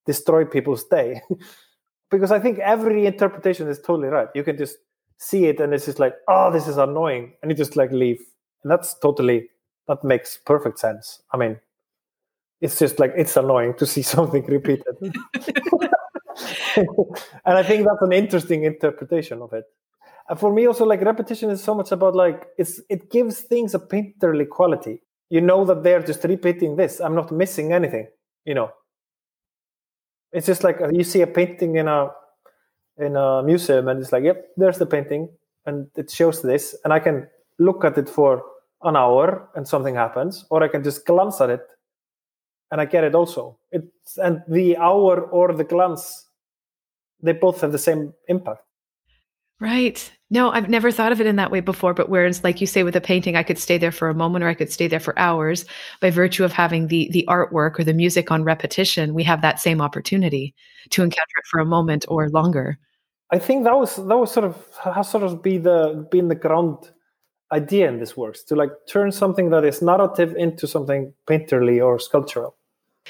[0.08, 1.20] destroy people's day
[2.10, 4.78] because i think every interpretation is totally right you can just
[5.18, 8.20] see it and it's just like oh this is annoying and you just like leave
[8.62, 9.48] and that's totally
[9.88, 11.22] that makes perfect sense.
[11.32, 11.58] I mean,
[12.60, 14.94] it's just like it's annoying to see something repeated.
[15.02, 15.18] and
[17.46, 19.64] I think that's an interesting interpretation of it.
[20.28, 23.74] And for me, also like repetition is so much about like it's it gives things
[23.74, 25.00] a painterly quality.
[25.30, 27.00] You know that they're just repeating this.
[27.00, 28.08] I'm not missing anything.
[28.44, 28.70] You know,
[30.32, 32.10] it's just like you see a painting in a
[32.98, 35.28] in a museum, and it's like, yep, there's the painting,
[35.66, 38.42] and it shows this, and I can look at it for
[38.82, 41.62] an hour, and something happens, or I can just glance at it,
[42.70, 43.58] and I get it also.
[43.70, 46.26] It's and the hour or the glance,
[47.22, 48.62] they both have the same impact.
[49.60, 50.10] Right.
[50.30, 51.92] No, I've never thought of it in that way before.
[51.92, 54.44] But whereas, like you say, with a painting, I could stay there for a moment
[54.44, 55.64] or I could stay there for hours.
[56.00, 59.58] By virtue of having the the artwork or the music on repetition, we have that
[59.58, 60.54] same opportunity
[60.90, 62.78] to encounter it for a moment or longer.
[63.32, 66.34] I think that was that was sort of has sort of be the been the
[66.34, 66.90] ground
[67.50, 71.98] idea in this works to like turn something that is narrative into something painterly or
[71.98, 72.57] sculptural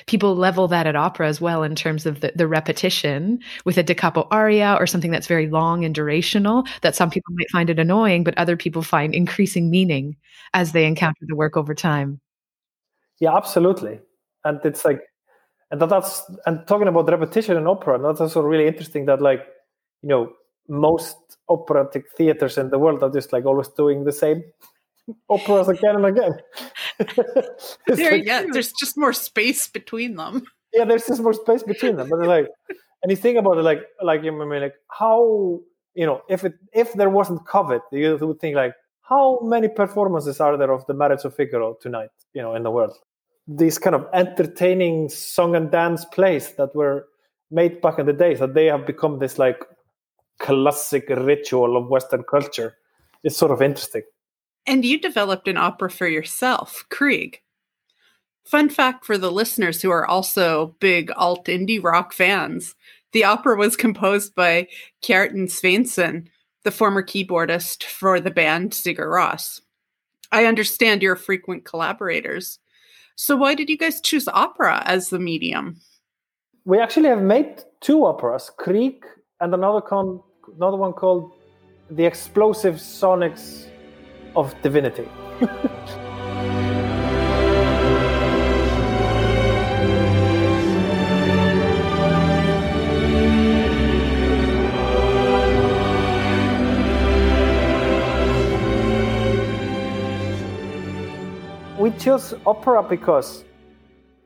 [0.07, 3.83] people level that at opera as well in terms of the, the repetition with a
[3.83, 7.71] da capo aria or something that's very long and durational that some people might find
[7.71, 10.17] it annoying but other people find increasing meaning
[10.55, 12.21] as they encounter the work over time
[13.21, 14.01] yeah absolutely
[14.45, 15.01] and it's like
[15.71, 19.47] and that, that's and talking about repetition in opera that's also really interesting that like
[20.03, 20.33] you know
[20.69, 21.17] most
[21.49, 24.43] operatic theaters in the world are just like always doing the same
[25.29, 26.39] operas again and again.
[27.87, 30.45] there, like, yeah, there's just more space between them.
[30.73, 32.09] Yeah, there's just more space between them.
[32.09, 32.49] But like,
[33.03, 35.61] and you think about it, like, like you mean, like how
[35.95, 40.41] you know, if it if there wasn't COVID, you would think like, how many performances
[40.41, 42.11] are there of the Marriage of Figaro tonight?
[42.35, 42.97] You know, in the world,
[43.49, 47.07] these kind of entertaining song and dance plays that were
[47.51, 49.65] made back in the days that they have become this like
[50.39, 52.77] classic ritual of Western culture.
[53.25, 54.03] It's sort of interesting.
[54.69, 57.41] And you developed an opera for yourself, Krieg.
[58.45, 62.75] Fun fact for the listeners who are also big alt indie rock fans
[63.13, 64.69] the opera was composed by
[65.03, 66.27] Kjartan Sveinsson,
[66.65, 69.63] the former keyboardist for the band Sigur Rós.
[70.31, 72.59] I understand you're frequent collaborators.
[73.17, 75.81] So, why did you guys choose opera as the medium?
[76.67, 79.03] We actually have made two operas, Krieg
[79.41, 80.21] and another, con-
[80.57, 81.33] another one called
[81.91, 83.69] The Explosive Sonics
[84.37, 85.09] of divinity.
[101.79, 103.45] we chose opera because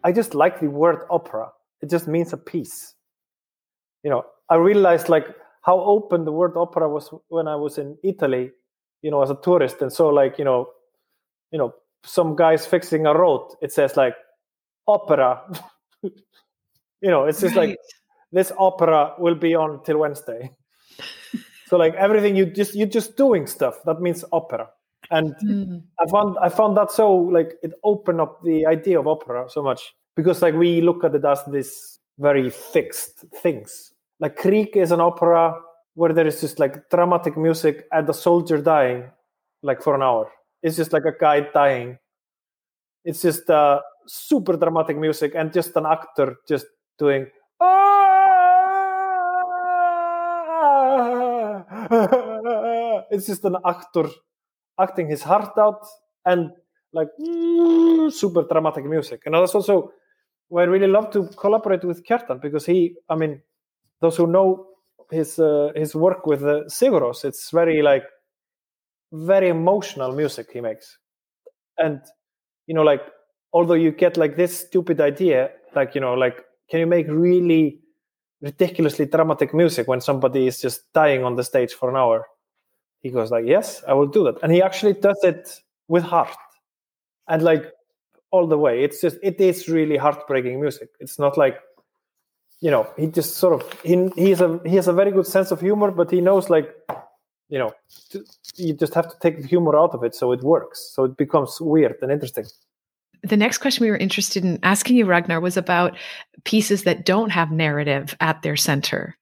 [0.03, 1.51] I just like the word opera.
[1.81, 2.95] It just means a piece.
[4.03, 5.27] You know, I realized like
[5.63, 8.51] how open the word opera was when I was in Italy
[9.03, 10.69] you know, as a tourist, and so like you know,
[11.51, 13.55] you know, some guys fixing a road.
[13.61, 14.15] It says like
[14.87, 15.43] opera.
[16.03, 16.13] you
[17.03, 17.71] know, it's just right.
[17.71, 17.79] like
[18.33, 20.51] this opera will be on till Wednesday.
[21.67, 23.77] so like everything you just you're just doing stuff.
[23.85, 24.69] That means opera.
[25.11, 25.83] And mm.
[26.01, 29.63] I found I found that so like it opened up the idea of opera so
[29.63, 33.93] much because like we look at it as this very fixed things.
[34.21, 35.55] Like Krieg is an opera
[35.95, 39.11] where there is just like dramatic music and a soldier dying
[39.63, 40.31] like for an hour.
[40.63, 41.99] It's just like a guy dying.
[43.05, 46.67] It's just uh, super dramatic music and just an actor just
[46.99, 47.27] doing.
[53.11, 54.09] it's just an actor
[54.81, 55.85] acting his heart out
[56.25, 56.53] and
[56.93, 57.09] like
[58.11, 59.23] super dramatic music.
[59.27, 59.93] And that's also
[60.49, 63.43] why I really love to collaborate with Kjartan because he, I mean,
[64.01, 64.67] those who know
[65.13, 67.25] his uh, his work with uh, Sigur Rós.
[67.25, 68.05] It's very like
[69.13, 70.99] very emotional music he makes,
[71.79, 72.01] and
[72.67, 73.03] you know, like
[73.53, 77.81] although you get like this stupid idea, like you know, like can you make really
[78.41, 82.27] ridiculously dramatic music when somebody is just dying on the stage for an hour?
[83.01, 86.37] He goes like, yes, I will do that, and he actually does it with heart,
[87.29, 87.71] and like
[88.31, 88.83] all the way.
[88.83, 90.89] It's just it is really heartbreaking music.
[91.01, 91.59] It's not like
[92.63, 95.51] you know he just sort of he he's a he has a very good sense
[95.51, 96.75] of humor but he knows like
[97.49, 97.71] you know
[98.57, 101.17] you just have to take the humor out of it so it works so it
[101.17, 102.47] becomes weird and interesting.
[103.25, 105.97] The next question we were interested in asking you ragnar was about
[106.45, 109.17] pieces that don't have narrative at their center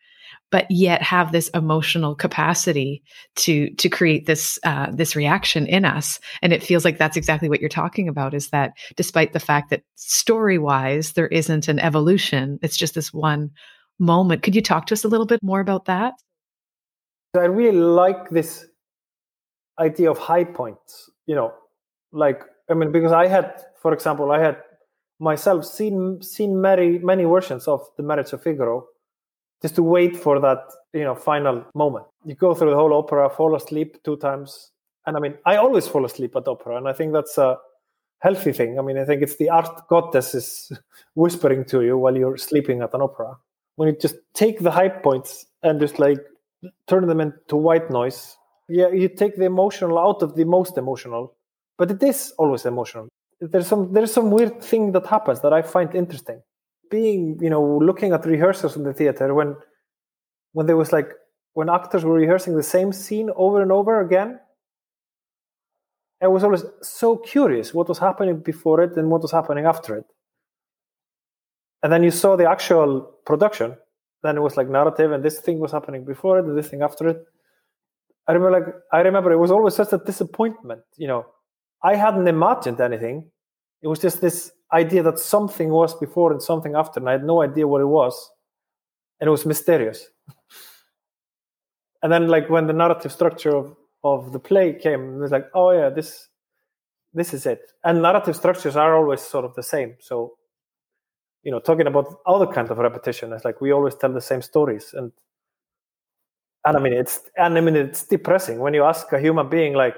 [0.50, 3.02] but yet have this emotional capacity
[3.36, 6.20] to to create this uh, this reaction in us.
[6.42, 9.70] And it feels like that's exactly what you're talking about is that despite the fact
[9.70, 13.50] that story wise there isn't an evolution it's just this one
[13.98, 14.42] moment.
[14.42, 16.14] Could you talk to us a little bit more about that?
[17.36, 18.66] I really like this
[19.78, 21.52] idea of high points you know
[22.12, 23.46] like i mean because i had
[23.80, 24.56] for example i had
[25.18, 28.84] myself seen seen many many versions of the marriage of figaro
[29.62, 32.06] just to wait for that you know final moment.
[32.24, 34.70] You go through the whole opera fall asleep two times.
[35.06, 37.56] And i mean i always fall asleep at opera and i think that's a
[38.18, 38.78] healthy thing.
[38.78, 40.72] I mean i think it's the art goddess is
[41.14, 43.36] whispering to you while you're sleeping at an opera.
[43.76, 46.18] When you just take the high points and just like
[46.86, 48.36] turn them into white noise
[48.68, 51.34] yeah you take the emotional out of the most emotional.
[51.78, 53.08] But it is always emotional.
[53.40, 56.42] There's some there's some weird thing that happens that i find interesting
[56.90, 59.56] being you know looking at rehearsals in the theater when
[60.52, 61.10] when there was like
[61.54, 64.38] when actors were rehearsing the same scene over and over again
[66.22, 69.96] i was always so curious what was happening before it and what was happening after
[69.96, 70.04] it.
[71.82, 73.76] And then you saw the actual production.
[74.22, 76.82] Then it was like narrative and this thing was happening before it and this thing
[76.82, 77.24] after it.
[78.28, 81.26] I remember like i remember it was always such a disappointment you know.
[81.82, 83.30] I hadn't imagined anything.
[83.82, 87.24] It was just this idea that something was before and something after and i had
[87.24, 88.30] no idea what it was
[89.20, 90.08] and it was mysterious.
[92.02, 95.46] And then like when the narrative structure of of the play came it was like
[95.52, 96.28] oh yeah this
[97.12, 97.72] this is it.
[97.84, 99.96] And narrative structures are always sort of the same.
[99.98, 100.38] So
[101.42, 104.40] you know talking about other kind of repetition it's like we always tell the same
[104.40, 104.94] stories.
[104.94, 105.12] And
[106.64, 109.74] and i mean it's and i mean it's depressing when you ask a human being
[109.74, 109.96] like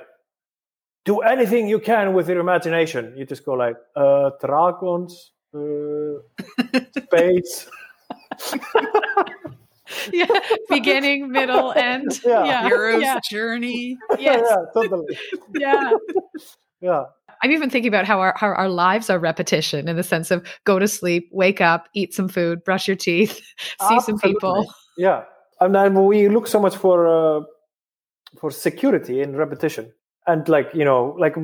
[1.04, 3.14] do anything you can with your imagination.
[3.16, 6.20] You just go like uh dragons uh,
[7.04, 7.68] space
[10.12, 10.26] yeah
[10.68, 12.20] beginning middle end.
[12.24, 12.44] Yeah.
[12.44, 12.68] yeah.
[12.68, 13.20] Hero's yeah.
[13.28, 13.98] journey.
[14.18, 14.44] yes.
[14.48, 15.18] yeah totally.
[15.54, 15.90] Yeah.
[16.80, 17.04] Yeah.
[17.44, 20.46] I'm even thinking about how our, how our lives are repetition in the sense of
[20.64, 23.40] go to sleep wake up eat some food brush your teeth
[23.88, 24.72] see some people.
[24.96, 25.24] Yeah.
[25.60, 27.44] And then we look so much for uh,
[28.38, 29.92] for security in repetition
[30.26, 31.36] and like you know like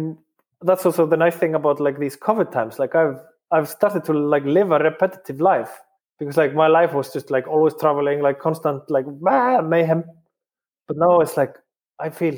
[0.63, 2.79] that's also the nice thing about like these covid times.
[2.79, 3.19] Like i've
[3.51, 5.81] i've started to like live a repetitive life
[6.19, 10.05] because like my life was just like always traveling like constant like ah, mayhem.
[10.87, 11.57] But now it's like
[12.01, 12.37] i feel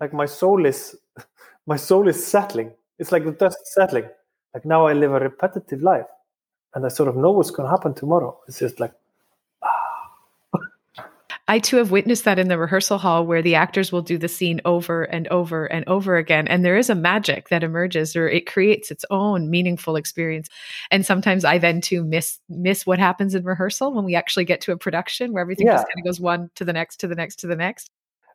[0.00, 0.96] like my soul is
[1.66, 2.72] my soul is settling.
[2.98, 4.08] It's like the dust settling.
[4.54, 6.06] Like now i live a repetitive life
[6.74, 8.38] and i sort of know what's going to happen tomorrow.
[8.48, 8.92] It's just like
[11.52, 14.26] I too have witnessed that in the rehearsal hall where the actors will do the
[14.26, 16.48] scene over and over and over again.
[16.48, 20.48] And there is a magic that emerges or it creates its own meaningful experience.
[20.90, 24.62] And sometimes I then too miss miss what happens in rehearsal when we actually get
[24.62, 27.14] to a production where everything just kind of goes one to the next to the
[27.14, 27.90] next to the next.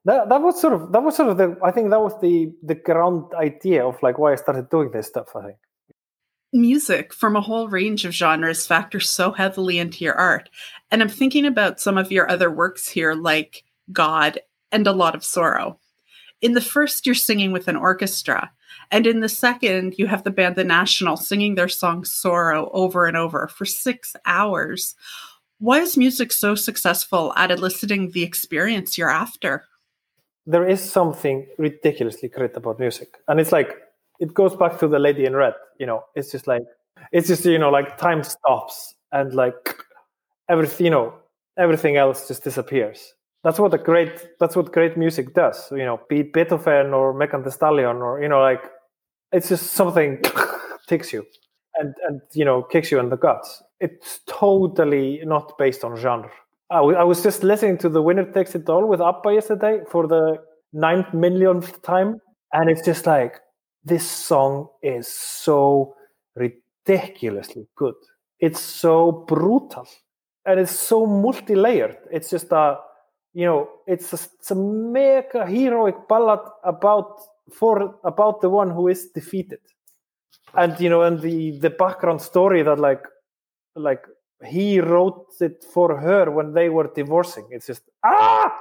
[0.05, 2.53] that that was sort of that was sort of the I think that was the
[2.61, 5.35] the ground idea of like why I started doing this stuff.
[5.35, 5.57] I think.
[6.53, 10.49] Music from a whole range of genres factors so heavily into your art.
[10.91, 14.39] And I'm thinking about some of your other works here, like God
[14.71, 15.79] and A Lot of Sorrow.
[16.41, 18.51] In the first, you're singing with an orchestra.
[18.91, 23.05] And in the second, you have the band The National singing their song Sorrow over
[23.05, 24.95] and over for six hours.
[25.59, 29.65] Why is music so successful at eliciting the experience you're after?
[30.45, 33.75] There is something ridiculously great about music, and it's like
[34.19, 35.53] it goes back to the Lady in Red.
[35.79, 36.63] You know, it's just like
[37.11, 39.75] it's just you know like time stops and like
[40.49, 41.13] everything you know
[41.57, 43.13] everything else just disappears.
[43.43, 45.71] That's what a great that's what great music does.
[45.71, 48.63] You know, be Beethoven or Megan Stallion or you know like
[49.31, 50.21] it's just something
[50.87, 51.25] takes you
[51.75, 53.63] and and you know kicks you in the guts.
[53.79, 56.31] It's totally not based on genre.
[56.69, 60.37] I was just listening to the winner takes it all with Abba yesterday for the
[60.73, 62.19] ninth millionth time,
[62.51, 63.39] and it's just like
[63.87, 65.95] this song is so
[66.35, 67.95] ridiculously good.
[68.39, 69.87] It's so brutal,
[70.45, 71.97] and it's so multi-layered.
[72.11, 72.77] It's just a
[73.33, 77.19] you know it's a, it's a mega heroic ballad about
[77.51, 79.59] for about the one who is defeated
[80.55, 83.03] and you know and the the background story that like
[83.75, 84.03] like
[84.45, 88.51] he wrote it for her when they were divorcing it's just ah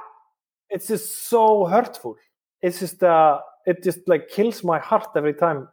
[0.69, 2.15] it's just so hurtful
[2.61, 5.67] it's just uh it just like kills my heart every time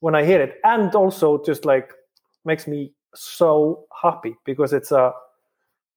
[0.00, 0.60] when i hear it.
[0.64, 1.92] And also just like
[2.44, 5.12] makes me so happy because it's a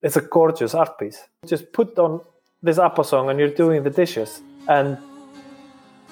[0.04, 1.20] it's a gorgeous art piece.
[1.46, 2.22] Just put on
[2.64, 4.98] this Abba song and you're doing the dishes and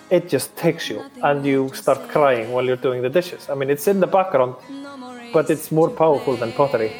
[0.10, 3.50] it just takes you and you start crying while you're doing the dishes.
[3.50, 4.56] I mean it's in the background
[5.32, 6.92] but it's more powerful than pottery.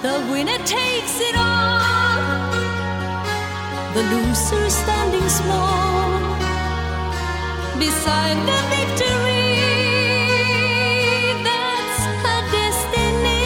[0.00, 2.48] The winner takes it all.
[3.94, 6.17] The loser standing small
[7.78, 9.54] beside the victory.
[11.46, 13.44] That's her destiny.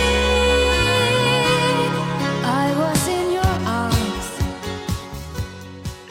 [2.45, 4.27] I was in your arms.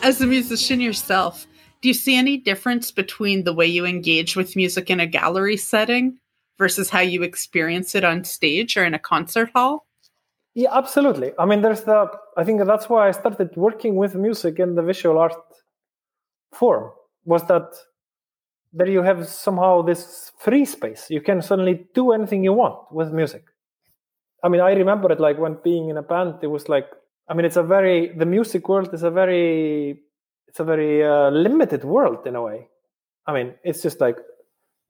[0.04, 1.48] As a musician yourself,
[1.82, 5.58] Do you see any difference between the way you engage with music in a gallery
[5.58, 6.20] setting
[6.60, 9.88] versus how you experience it on stage or in a concert hall?
[10.54, 11.32] Yeah, absolutely.
[11.40, 12.12] I mean, there's the.
[12.38, 15.34] I think that's why I started working with music in the visual art
[16.52, 16.92] form.
[17.26, 17.74] Was that
[18.74, 21.08] there you have somehow this free space.
[21.10, 23.44] You can suddenly do anything you want with music.
[24.44, 26.36] I mean, I remember it like when being in a band.
[26.42, 26.88] It was like,
[27.30, 30.02] I mean, it's a very the music world is a very
[30.48, 32.68] it's a very uh, limited world in a way.
[33.28, 34.18] I mean, it's just like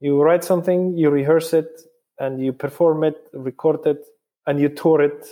[0.00, 1.68] you write something, you rehearse it,
[2.18, 4.04] and you perform it, record it,
[4.46, 5.26] and you tour it,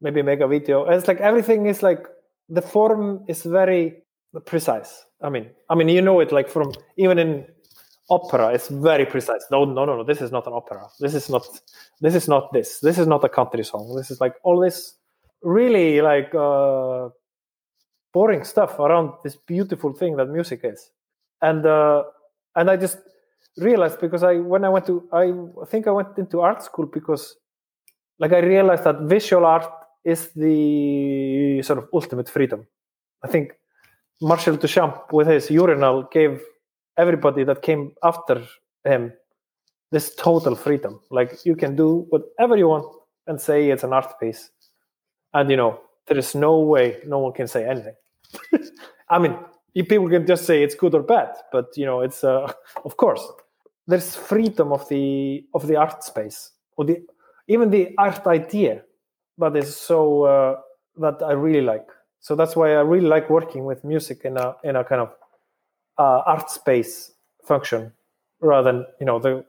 [0.00, 0.84] maybe make a video.
[0.84, 2.06] And it's like everything is like
[2.48, 4.02] the form is very
[4.46, 5.04] precise.
[5.22, 7.46] I mean, I mean, you know it like from even in
[8.10, 9.44] opera, it's very precise.
[9.50, 10.04] No, no, no, no.
[10.04, 10.86] This is not an opera.
[11.00, 11.46] This is not.
[12.00, 12.80] This is not this.
[12.80, 13.94] This is not a country song.
[13.96, 14.94] This is like all this
[15.42, 17.08] really like uh,
[18.12, 20.90] boring stuff around this beautiful thing that music is,
[21.42, 22.04] and uh,
[22.56, 22.98] and I just
[23.56, 25.32] realized because I when I went to I
[25.66, 27.36] think I went into art school because
[28.18, 29.70] like I realized that visual art
[30.04, 32.66] is the sort of ultimate freedom.
[33.22, 33.52] I think
[34.20, 36.42] Marcel Duchamp with his urinal gave
[36.96, 38.42] everybody that came after
[38.84, 39.12] him
[39.90, 41.00] this total freedom.
[41.10, 42.86] Like you can do whatever you want
[43.26, 44.50] and say it's an art piece.
[45.32, 47.94] And you know, there is no way no one can say anything.
[49.08, 49.38] I mean,
[49.74, 52.52] people can just say it's good or bad, but you know, it's uh,
[52.84, 53.24] of course
[53.86, 57.02] there's freedom of the of the art space or the
[57.48, 58.82] even the art idea
[59.38, 60.56] that is so uh,
[60.96, 61.86] that I really like.
[62.20, 65.10] So that's why I really like working with music in a in a kind of
[65.98, 67.12] uh, art space
[67.44, 67.92] function
[68.40, 69.44] rather than you know the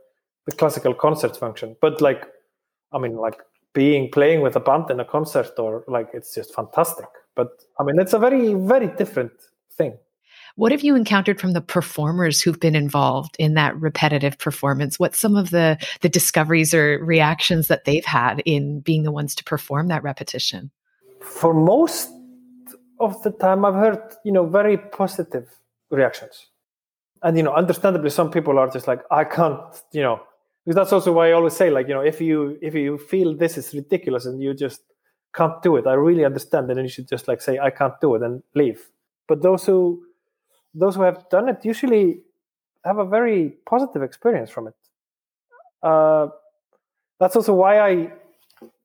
[0.46, 1.76] the classical concert function.
[1.82, 2.26] But like,
[2.92, 3.40] I mean, like
[3.74, 7.08] being playing with a band in a concert or like it's just fantastic.
[7.36, 9.34] But I mean, it's a very very different
[9.78, 9.98] thing.
[10.56, 14.98] What have you encountered from the performers who've been involved in that repetitive performance?
[14.98, 19.36] What's some of the the discoveries or reactions that they've had in being the ones
[19.36, 20.72] to perform that repetition?
[21.22, 22.10] For most
[23.00, 25.50] of the time, I've heard you know very positive
[25.96, 26.48] reactions,
[27.24, 30.22] and you know, understandably, some people are just like, I can't, you know,
[30.64, 33.36] because that's also why I always say, like, you know, if you if you feel
[33.36, 34.82] this is ridiculous and you just
[35.34, 38.00] can't do it, I really understand, and then you should just like say, I can't
[38.02, 38.90] do it and leave.
[39.28, 40.04] But those who
[40.74, 42.22] those who have done it usually
[42.84, 44.76] have a very positive experience from it.
[45.82, 46.28] Uh,
[47.20, 48.12] that's also why I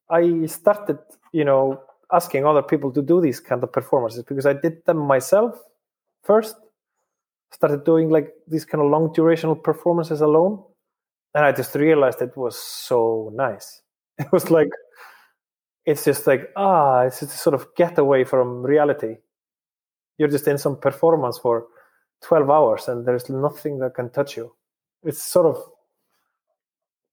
[0.09, 0.99] I started,
[1.33, 1.83] you know,
[2.13, 5.59] asking other people to do these kind of performances because I did them myself
[6.23, 6.57] first.
[7.53, 10.63] Started doing like these kind of long durational performances alone,
[11.35, 13.83] and I just realized it was so nice.
[14.19, 14.69] It was like
[15.87, 19.17] it's just like ah, it's just sort of get away from reality.
[20.19, 21.67] You're just in some performance for
[22.23, 24.55] 12 hours and there's nothing that can touch you.
[25.03, 25.63] It's sort of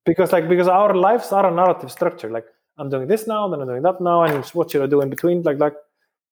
[0.06, 2.30] because like because our lives are a narrative structure.
[2.30, 2.46] Like
[2.78, 5.10] I'm doing this now, then I'm doing that now, and what should I do in
[5.10, 5.42] between?
[5.44, 5.76] Like like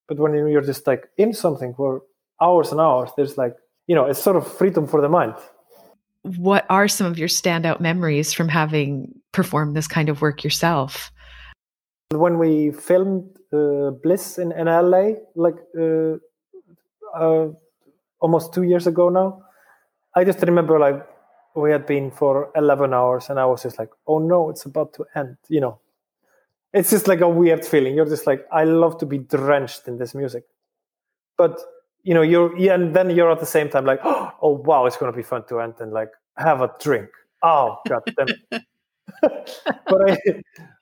[0.08, 2.04] but when you're just like in something for
[2.42, 3.56] hours and hours, there's like
[3.88, 5.36] you know, it's sort of freedom for the mind.
[6.24, 11.12] What are some of your standout memories from having performed this kind of work yourself?
[12.10, 16.18] When we filmed uh, Bliss in, in LA, like uh,
[17.16, 17.50] uh,
[18.20, 19.44] almost two years ago now,
[20.16, 21.06] I just remember like
[21.56, 24.94] we had been for 11 hours and I was just like, oh no, it's about
[24.94, 25.80] to end, you know.
[26.74, 27.96] It's just like a weird feeling.
[27.96, 30.44] You're just like, I love to be drenched in this music.
[31.38, 31.58] But,
[32.06, 34.98] you know, you're, yeah, and then you're at the same time like, oh wow, it's
[34.98, 37.10] going to be fun to end and like have a drink.
[37.44, 38.28] Oh, god damn
[39.22, 40.18] but I,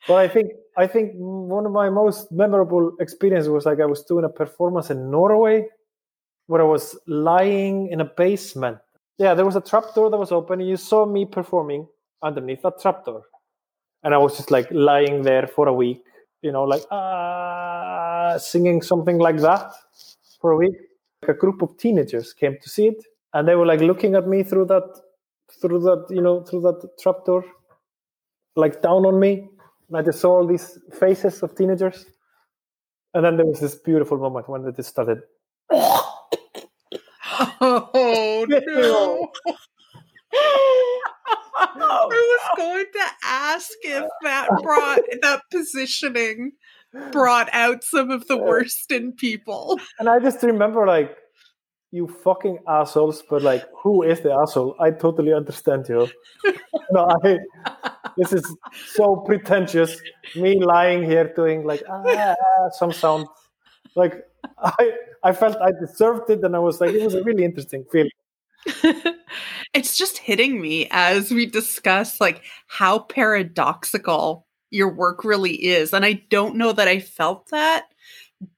[0.07, 4.03] but I think I think one of my most memorable experiences was like I was
[4.03, 5.67] doing a performance in Norway
[6.47, 8.79] where I was lying in a basement.
[9.17, 11.87] Yeah, there was a trapdoor that was open, and you saw me performing
[12.23, 13.23] underneath that trapdoor,
[14.03, 16.03] and I was just like lying there for a week,
[16.41, 19.73] you know, like ah, singing something like that
[20.41, 20.75] for a week.
[21.23, 23.03] Like a group of teenagers came to see it,
[23.33, 24.87] and they were like looking at me through that,
[25.61, 27.45] through that, you know, through that trapdoor,
[28.55, 29.47] like down on me.
[29.87, 32.05] And I just saw all these faces of teenagers,
[33.13, 35.21] and then there was this beautiful moment when they just started
[37.61, 39.31] Oh no.
[41.55, 46.53] I was going to ask if that brought that positioning
[47.11, 49.79] brought out some of the worst in people.
[49.99, 51.15] And I just remember like,
[51.91, 54.75] you fucking assholes, but like, who is the asshole?
[54.79, 56.07] I totally understand you.
[56.91, 57.37] no, I.
[58.17, 60.01] This is so pretentious.
[60.35, 62.35] Me lying here doing like ah,
[62.71, 63.27] some sound,
[63.95, 64.25] like
[64.57, 64.91] I
[65.23, 68.09] I felt I deserved it, and I was like, it was a really interesting feeling.
[69.73, 75.93] it's just hitting me as we discuss like how paradoxical your work really is.
[75.93, 77.85] And I don't know that I felt that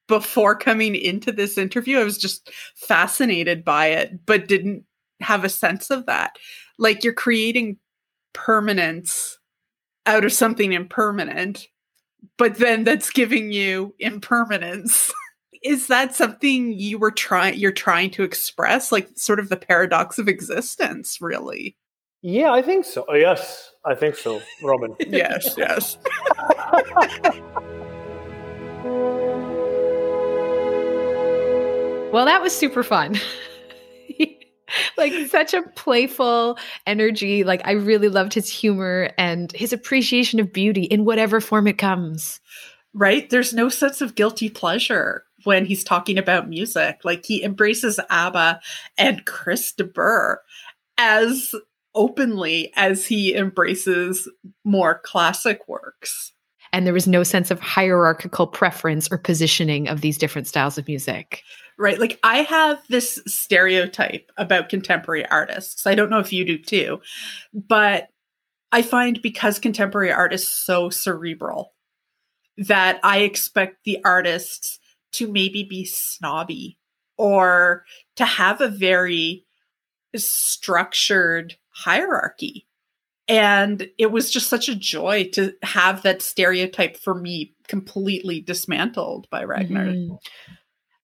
[0.08, 2.00] before coming into this interview.
[2.00, 4.86] I was just fascinated by it, but didn't
[5.20, 6.38] have a sense of that.
[6.78, 7.78] Like you're creating
[8.34, 9.38] permanence
[10.06, 11.68] out of something impermanent,
[12.38, 15.12] but then that's giving you impermanence.
[15.64, 20.20] is that something you were trying you're trying to express like sort of the paradox
[20.20, 21.76] of existence really
[22.28, 23.06] Yeah, I think so.
[23.08, 24.96] Oh, yes, I think so, Robin.
[25.08, 26.00] yes yes
[32.12, 33.20] Well, that was super fun.
[34.98, 36.58] like such a playful
[36.88, 37.44] energy.
[37.44, 41.78] Like I really loved his humor and his appreciation of beauty in whatever form it
[41.78, 42.40] comes.
[42.94, 48.00] right there's no sense of guilty pleasure when he's talking about music like he embraces
[48.10, 48.60] abba
[48.98, 50.40] and chris de burgh
[50.98, 51.54] as
[51.96, 54.30] openly as he embraces
[54.64, 56.34] more classic works
[56.74, 60.88] And there was no sense of hierarchical preference or positioning of these different styles of
[60.88, 61.42] music.
[61.78, 62.00] right?
[62.00, 65.88] Like I have this stereotype about contemporary artists.
[65.88, 67.00] I don't know if you do too,
[67.54, 68.10] but
[68.72, 71.74] I find because contemporary art is so cerebral
[72.58, 74.80] that I expect the artists
[75.14, 76.78] to maybe be snobby
[77.18, 77.86] or
[78.18, 79.46] to have a very
[80.16, 82.68] structured hierarchy.
[83.28, 89.28] And it was just such a joy to have that stereotype for me completely dismantled
[89.32, 89.88] by Ragnar.
[89.88, 90.18] Mhm.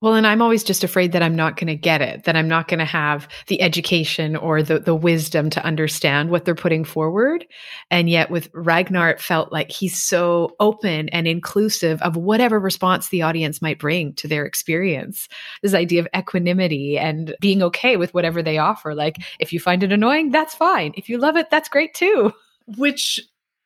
[0.02, 2.47] Well, and I'm always just afraid that I'm not going to get it, that I'm
[2.47, 6.84] not going to have the education or the the wisdom to understand what they're putting
[6.84, 7.45] forward.
[7.91, 13.10] And yet with Ragnar, it felt like he's so open and inclusive of whatever response
[13.10, 15.28] the audience might bring to their experience.
[15.62, 18.95] This idea of equanimity and being okay with whatever they offer.
[18.95, 20.93] Like if you find it annoying, that's fine.
[20.97, 22.34] If you love it, that's great too.
[22.78, 23.20] which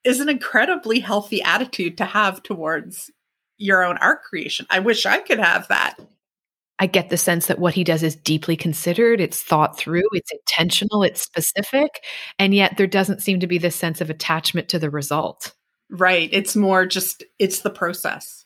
[0.03, 3.09] is an incredibly healthy attitude to have towards
[3.57, 4.67] your own art creation.
[4.69, 5.97] I wish I could have that.
[6.77, 10.31] I get the sense that what he does is deeply considered, it's thought through, it's
[10.31, 12.03] intentional, it's specific,
[12.37, 15.53] and yet there doesn't seem to be this sense of attachment to the result.
[15.89, 16.29] Right.
[16.31, 18.45] It's more just, it's the process.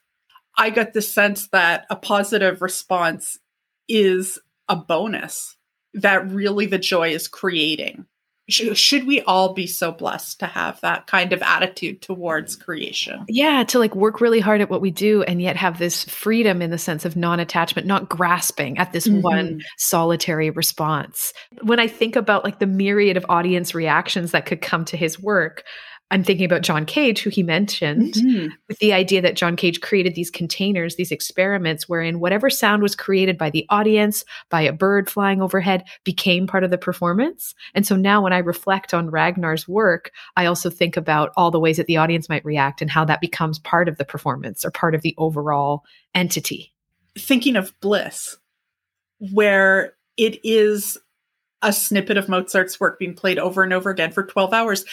[0.58, 3.40] I got the sense that a positive response
[3.88, 5.56] is a bonus,
[5.96, 8.06] that really the joy is creating.
[8.50, 13.24] Sh- Should we all be so blessed to have that kind of attitude towards creation?
[13.28, 16.62] Yeah, to like work really hard at what we do and yet have this freedom
[16.62, 19.22] in the sense of non attachment, not grasping at this Mhm.
[19.22, 21.34] one solitary response.
[21.62, 25.20] When I think about like the myriad of audience reactions that could come to his
[25.20, 25.64] work,
[26.12, 28.14] I'm thinking about John Cage, who he mentioned.
[28.16, 28.49] Mhm.
[28.68, 32.95] with the idea that John Cage created these containers, these experiments wherein whatever sound was
[32.95, 37.53] created by the audience, by a bird flying overhead, became part of the performance.
[37.76, 41.60] And so now when I reflect on Ragnar's work, I also think about all the
[41.60, 44.72] ways that the audience might react and how that becomes part of the performance or
[44.72, 45.84] part of the overall
[46.16, 46.74] entity.
[47.18, 48.38] thinking of Bliss,
[49.34, 50.97] where it is
[51.62, 54.86] a snippet of Mozart's work being played over and over again for 12 hours.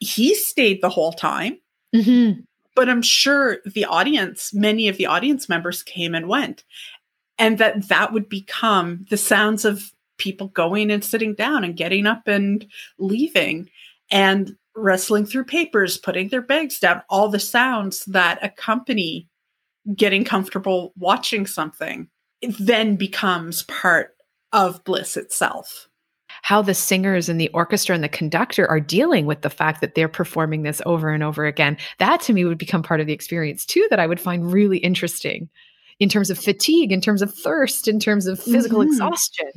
[0.00, 1.58] He stayed the whole time,
[1.94, 2.40] Mm-hmm.
[2.74, 6.64] but I'm sure the audience, many of the audience members came and went.
[7.38, 12.06] And that that would become the sounds of people going and sitting down and getting
[12.06, 12.66] up and
[12.98, 13.70] leaving
[14.10, 19.28] and wrestling through papers, putting their bags down, all the sounds that accompany
[19.94, 22.08] getting comfortable watching something.
[22.40, 24.14] It then becomes part
[24.52, 25.88] of bliss itself.
[26.42, 29.94] How the singers and the orchestra and the conductor are dealing with the fact that
[29.94, 31.76] they're performing this over and over again.
[31.98, 34.78] That to me would become part of the experience too, that I would find really
[34.78, 35.48] interesting
[36.00, 38.86] in terms of fatigue, in terms of thirst, in terms of physical Mhm.
[38.86, 39.48] exhaustion.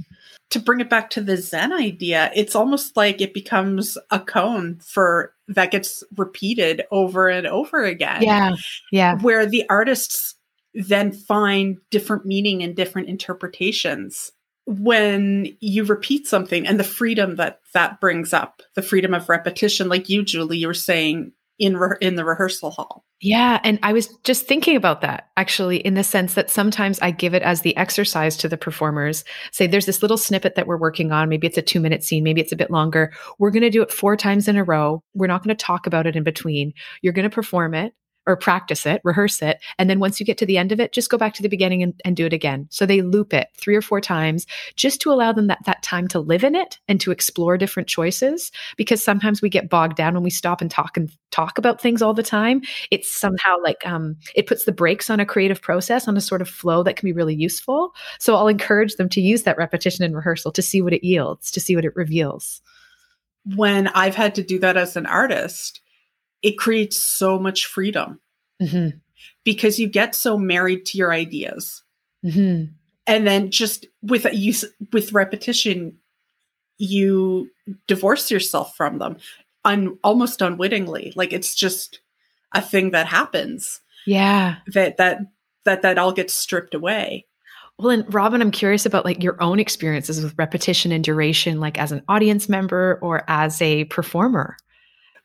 [0.50, 4.84] To bring it back to the Zen idea, it's almost like it becomes a koan
[4.84, 8.24] for that gets repeated over and over again.
[8.24, 8.56] Yeah.
[8.92, 9.16] Yeah.
[9.22, 10.36] where the artists
[10.74, 14.32] then find different meaning and different interpretations
[14.66, 19.90] when you repeat something and the freedom that that brings up the freedom of repetition
[19.90, 23.60] like you julie you were saying in re- in the rehearsal hall Yeah.
[23.64, 27.36] And I was just thinking about that actually, in the sense that sometimes I give
[27.36, 29.24] it as the exercise to the performers.
[29.52, 31.30] Say, there's this little snippet that we're working on.
[31.30, 33.14] Maybe it's a two minute scene, maybe it's a bit longer.
[33.38, 35.04] We're going to do it four times in a row.
[35.14, 36.74] We're not going to talk about it in between.
[37.04, 37.94] You're going to perform it.
[38.28, 39.60] Or practice it, rehearse it.
[39.80, 41.50] And then once you get to the end of it, just go back to the
[41.50, 42.68] beginning and, and do it again.
[42.70, 44.46] So they loop it three or four times
[44.76, 47.90] just to allow them that, that time to live in it and to explore different
[47.90, 48.52] choices.
[48.78, 52.02] Because sometimes we get bogged down when we stop and talk and talk about things
[52.02, 52.62] all the time.
[52.92, 56.42] It's somehow like um, it puts the brakes on a creative process, on a sort
[56.42, 57.94] of flow that can be really useful.
[58.20, 61.52] So I'll encourage them to use that repetition and rehearsal to see what it yields,
[61.52, 62.62] to see what it reveals.
[63.56, 65.81] When I've had to do that as an artist,
[66.42, 68.20] it creates so much freedom
[68.62, 68.98] Mm-hmm.
[69.44, 71.82] because you get so married to your ideas.
[72.24, 72.74] Mm-hmm.
[73.08, 74.64] And then just with use
[74.94, 75.98] with repetition,
[76.78, 77.50] you
[77.88, 79.18] divorce yourself from them
[79.66, 81.14] un, almost unwittingly.
[81.16, 82.02] Like it's just
[82.54, 84.58] a thing that happens Yeah.
[84.74, 85.20] that that
[85.66, 87.26] that that all gets stripped away.
[87.80, 91.80] Well, and Robin, I'm curious about like your own experiences with repetition and duration, like
[91.80, 94.56] as an audience member or as a performer.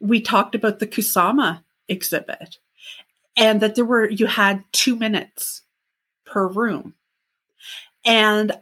[0.01, 2.59] We talked about the Kusama exhibit
[3.37, 5.63] and that there were you had 2 minutes
[6.25, 6.95] per room.
[8.05, 8.53] And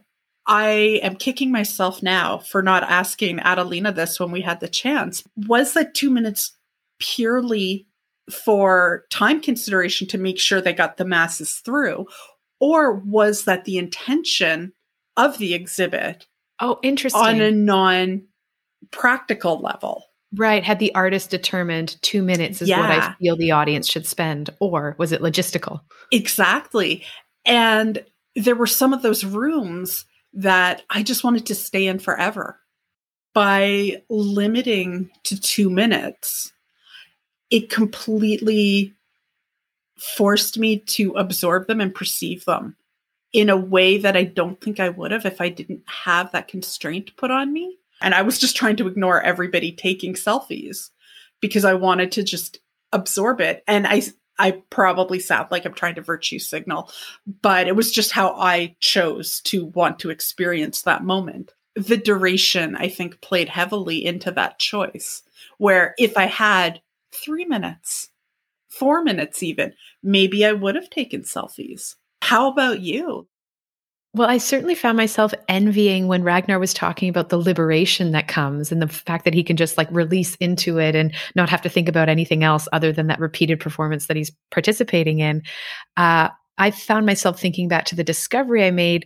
[0.47, 5.23] I am kicking myself now for not asking Adelina this when we had the chance.
[5.35, 6.55] Was that 2 minutes
[6.99, 7.87] purely
[8.31, 12.07] for time consideration to make sure they got the masses through
[12.59, 14.73] or was that the intention
[15.17, 16.25] of the exhibit
[16.59, 17.21] Oh, interesting.
[17.21, 18.23] on a non
[18.91, 20.05] practical level?
[20.33, 20.63] Right.
[20.63, 24.95] Had the artist determined two minutes is what I feel the audience should spend, or
[24.97, 25.81] was it logistical?
[26.11, 27.03] Exactly.
[27.45, 28.03] And
[28.35, 32.59] there were some of those rooms that I just wanted to stay in forever.
[33.33, 36.53] By limiting to two minutes,
[37.49, 38.93] it completely
[39.97, 42.75] forced me to absorb them and perceive them
[43.33, 46.47] in a way that I don't think I would have if I didn't have that
[46.47, 47.77] constraint put on me.
[48.05, 50.91] And I was just trying to ignore everybody taking selfies
[51.41, 52.59] because I wanted to just
[52.93, 53.63] absorb it.
[53.67, 54.03] And I
[54.37, 56.91] I probably sound like I'm trying to virtue signal,
[57.41, 61.53] but it was just how I chose to want to experience that moment.
[61.75, 65.23] The duration, I think, played heavily into that choice.
[65.57, 66.81] Where if I had
[67.11, 68.09] three minutes,
[68.69, 71.95] four minutes even, maybe I would have taken selfies.
[72.21, 73.27] How about you?
[74.15, 78.71] Well, I certainly found myself envying when Ragnar was talking about the liberation that comes
[78.71, 81.69] and the fact that he can just like release into it and not have to
[81.69, 85.43] think about anything else other than that repeated performance that he's participating in.
[85.97, 89.05] Uh, I found myself thinking back to the discovery I made,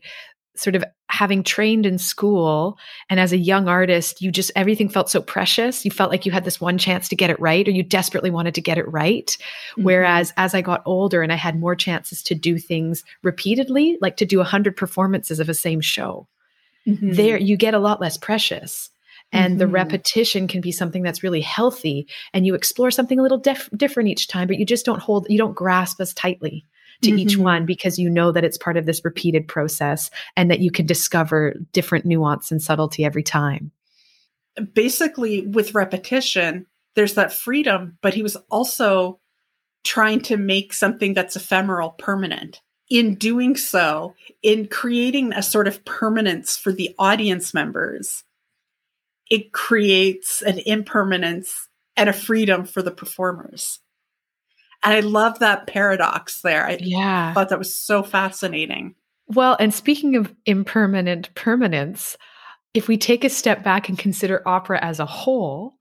[0.61, 2.77] sort of having trained in school.
[3.09, 5.83] And as a young artist, you just, everything felt so precious.
[5.83, 8.29] You felt like you had this one chance to get it right, or you desperately
[8.29, 9.35] wanted to get it right.
[9.77, 14.17] Whereas as I got older and I had more chances to do things repeatedly, like
[14.17, 16.27] to do 100 performances of a same show,
[16.87, 17.15] Mhm.
[17.15, 18.89] there you get a lot less precious.
[19.31, 19.73] And the Mhm.
[19.73, 22.07] repetition can be something that's really healthy.
[22.33, 25.27] And you explore something a little dif- different each time, but you just don't hold,
[25.29, 26.65] you don't grasp as tightly
[27.01, 27.43] to each Mhm.
[27.43, 30.85] one because you know that it's part of this repeated process and that you can
[30.85, 33.71] discover different nuance and subtlety every time.
[34.73, 39.17] basically with repetition there's that freedom but he was also
[39.85, 45.85] trying to make something that's ephemeral permanent in doing so in creating a sort of
[45.85, 48.25] permanence for the audience members
[49.29, 53.79] it creates an impermanence and a freedom for the performers
[54.83, 57.33] and i love that paradox there i Yeah.
[57.33, 58.95] thought that was so fascinating
[59.27, 62.17] Well, and speaking of impermanent permanence,
[62.73, 65.75] if we take a step back and consider opera as a whole,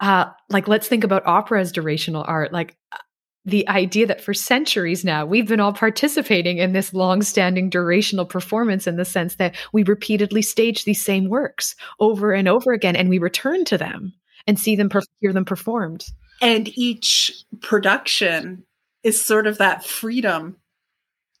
[0.00, 2.52] uh, like let's think about opera as durational art.
[2.52, 2.98] Like uh,
[3.44, 8.86] the idea that for centuries now we've been all participating in this long-standing durational performance
[8.88, 13.08] in the sense that we repeatedly stage these same works over and over again, and
[13.08, 14.12] we return to them
[14.48, 16.06] and see them, per- hear them performed.
[16.40, 18.64] And each production
[19.02, 20.56] is sort of that freedom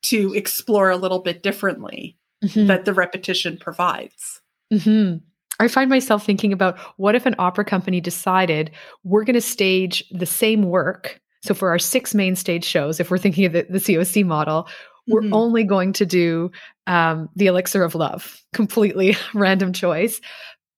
[0.02, 2.66] to explore a little bit differently Mhm.
[2.68, 4.40] that the repetition provides.
[4.72, 5.14] hmm
[5.60, 8.70] I find myself thinking about what if an opera company decided
[9.02, 11.20] we're going to stage the same work.
[11.42, 14.68] So for our six main stage shows, if we're thinking of the, the COC model,
[15.08, 15.32] we're Mhm.
[15.32, 16.52] only going to do
[16.86, 20.20] um, the Elixir of Love, completely random choice.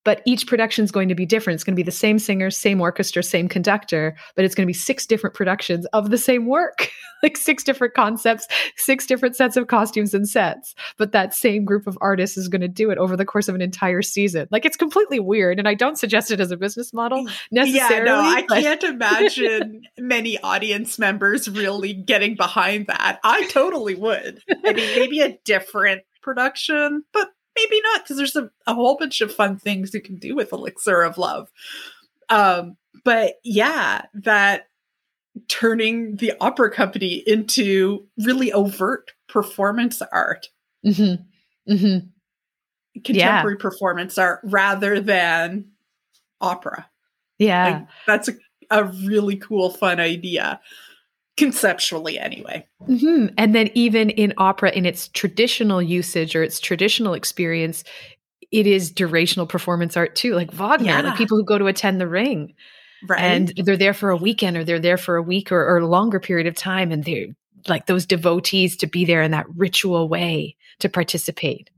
[0.05, 1.57] But each production is going to be different.
[1.57, 4.70] It's going to be the same singer, same orchestra, same conductor, but it's going to
[4.70, 6.90] be six different productions of the same work,
[7.22, 8.46] like six different concepts,
[8.76, 10.74] six different sets of costumes and sets.
[10.96, 13.55] But that same group of artists is going to do it over the course of
[13.55, 14.48] an entire season.
[14.51, 15.59] Like it's completely weird.
[15.59, 17.80] And I don't suggest it as a business model necessarily.
[17.90, 23.20] Yeah, no, I but- can't imagine many audience members really getting behind that.
[23.24, 24.42] I totally would.
[24.64, 27.28] I mean, maybe a different production, but
[27.61, 30.52] maybe not because there's a, a whole bunch of fun things you can do with
[30.52, 31.50] Elixir of Love.
[32.28, 34.68] Um, but yeah, that
[35.48, 40.48] turning the opera company into really overt performance art,
[40.84, 41.72] Mm-hmm.
[41.72, 42.06] Mm-hmm.
[43.04, 45.66] contemporary performance art, rather than
[46.40, 46.88] opera.
[47.38, 47.70] Yeah.
[47.70, 48.32] Like, that's a,
[48.70, 50.61] a really cool, fun idea,
[51.41, 52.64] conceptually, anyway.
[52.86, 57.82] hmm And then, even in opera, in its traditional usage or its traditional experience,
[58.53, 61.01] it is durational performance art too, like Wagner, Yeah.
[61.01, 62.55] like people who go to attend the ring
[63.09, 63.20] Right.
[63.20, 65.86] and they're there for a weekend or they're there for a week or, or a
[65.86, 66.93] longer period of time.
[66.93, 67.26] And they're
[67.68, 71.70] like those devotees to be there in that ritual way to participate.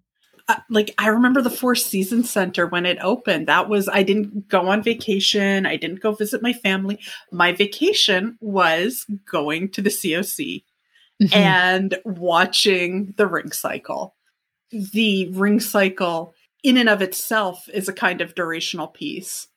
[0.48, 3.46] Uh, like I remember the Four Seasons Center when it opened.
[3.46, 5.66] That was I didn't go on vacation.
[5.66, 6.98] I didn't go visit my family.
[7.30, 10.64] My vacation was going to the COC
[11.22, 11.34] Mhm.
[11.36, 14.16] and watching the ring cycle.
[14.70, 16.34] The ring cycle
[16.64, 19.48] in and of itself is a kind of durational piece.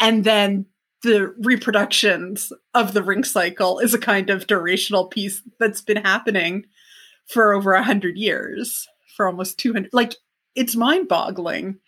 [0.00, 0.66] And then
[1.02, 6.64] the reproductions of the ring cycle is a kind of durational piece that's been happening
[7.28, 9.90] for over a hundred years, for almost 200.
[9.92, 10.14] Like,
[10.54, 11.78] it's mind boggling.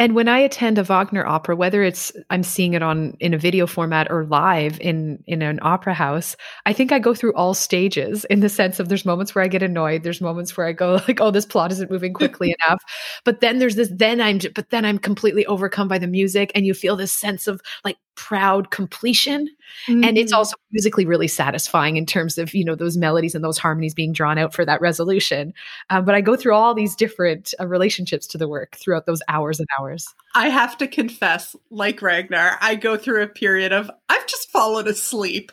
[0.00, 3.38] And when I attend a Wagner opera, whether it's I'm seeing it on in a
[3.38, 7.52] video format or live in in an opera house, I think I go through all
[7.52, 10.72] stages in the sense of there's moments where I get annoyed, there's moments where I
[10.72, 12.82] go like, oh, this plot isn't moving quickly enough,
[13.26, 16.64] but then there's this, then I'm, but then I'm completely overcome by the music, and
[16.64, 19.48] you feel this sense of like proud completion,
[19.88, 20.36] and it's Mhm.
[20.36, 24.12] also musically really satisfying in terms of you know those melodies and those harmonies being
[24.12, 25.54] drawn out for that resolution.
[25.88, 29.22] Um, but I go through all these different uh, relationships to the work throughout those
[29.28, 30.06] hours and hours.
[30.34, 34.86] I have to confess, like Ragnar, I go through a period of I've just fallen
[34.88, 35.50] asleep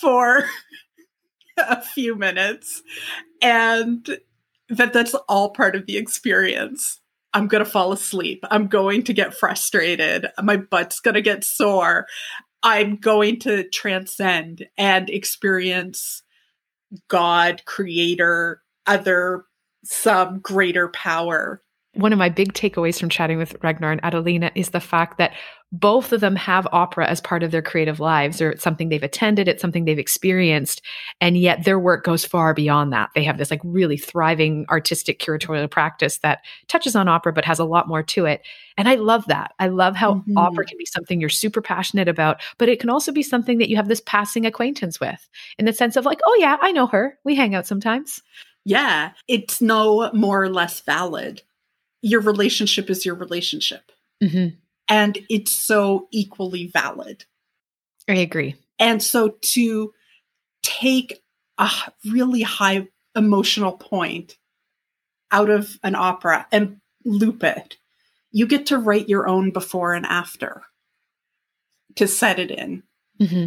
[0.00, 0.44] for
[1.56, 2.82] a few minutes,
[3.40, 4.18] and
[4.68, 6.98] that that's all part of the experience.
[7.34, 8.44] I'm going to fall asleep.
[8.50, 10.26] I'm going to get frustrated.
[10.42, 12.06] My butt's going to get sore.
[12.62, 16.22] I'm going to transcend and experience
[17.08, 19.44] God, creator, other,
[19.84, 21.62] some greater power
[21.94, 25.32] one of my big takeaways from chatting with Ragnar and Adelina is the fact that
[25.72, 29.02] both of them have opera as part of their creative lives, or it's something they've
[29.02, 30.82] attended, it's something they've experienced,
[31.20, 33.08] and yet their work goes far beyond that.
[33.14, 37.58] They have this like really thriving artistic curatorial practice that touches on opera but has
[37.58, 38.42] a lot more to it.
[38.76, 39.52] And I love that.
[39.58, 40.34] I love how Mhm.
[40.36, 43.70] opera can be something you're super passionate about, but it can also be something that
[43.70, 45.26] you have this passing acquaintance with
[45.58, 47.18] in the sense of like, oh yeah, I know her.
[47.24, 48.20] We hang out sometimes.
[48.64, 51.42] Yeah, it's no more or less valid.
[52.02, 53.90] Your relationship is your relationship,
[54.22, 54.56] Mm-hmm.
[54.88, 57.24] And it's so equally valid.
[58.08, 58.56] I agree.
[58.78, 59.92] And so to
[60.62, 61.22] take
[61.58, 61.70] a
[62.10, 64.36] really high emotional point
[65.30, 67.76] out of an opera and loop it,
[68.30, 70.62] you get to write your own before and after
[71.96, 72.82] to set it in,
[73.20, 73.46] Mm-hmm.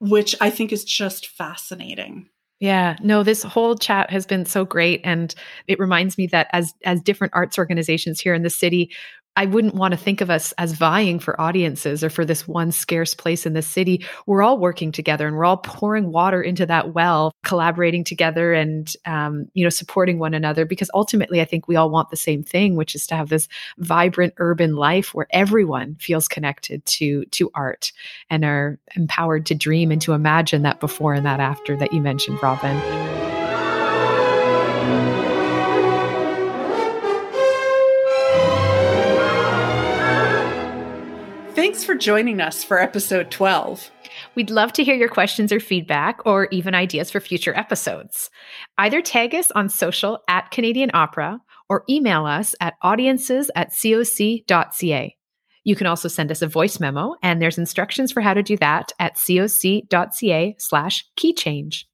[0.00, 2.28] which I think is just fascinating.
[2.58, 5.34] Yeah, no, this whole chat has been so great and
[5.66, 8.90] it reminds me that as as different arts organizations here in the city,
[9.36, 12.70] I wouldn't want to think of us as vying for audiences or for this one
[12.70, 14.04] scarce place in the city.
[14.26, 18.92] We're all working together and we're all pouring water into that well, collaborating together and
[19.06, 22.42] um, you know supporting one another because ultimately I think we all want the same
[22.42, 27.50] thing, which is to have this vibrant urban life where everyone feels connected to to
[27.54, 27.92] art
[28.28, 32.02] and are empowered to dream and to imagine that before and that after that you
[32.02, 32.78] mentioned, Robin.
[41.62, 43.88] Thanks for joining us for episode 12.
[44.34, 48.30] We'd love to hear your questions or feedback, or even ideas for future episodes.
[48.78, 51.38] Either tag us on social at Canadian Opera
[51.68, 55.16] or email us at audiences at coc.ca.
[55.62, 58.56] You can also send us a voice memo, and there's instructions for how to do
[58.56, 61.86] that at coc.ca slash key change.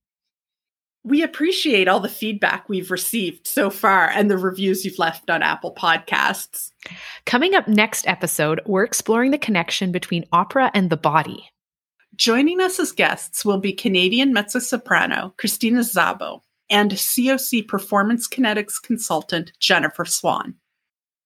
[1.04, 5.42] We appreciate all the feedback we've received so far and the reviews you've left on
[5.42, 6.70] Apple Podcasts.
[7.24, 11.50] Coming up next episode, we're exploring the connection between opera and the body.
[12.16, 18.82] Joining us as guests will be Canadian mezzo soprano Krisztina Szabó and COC performance kinetics
[18.82, 20.56] consultant Jennifer Swan.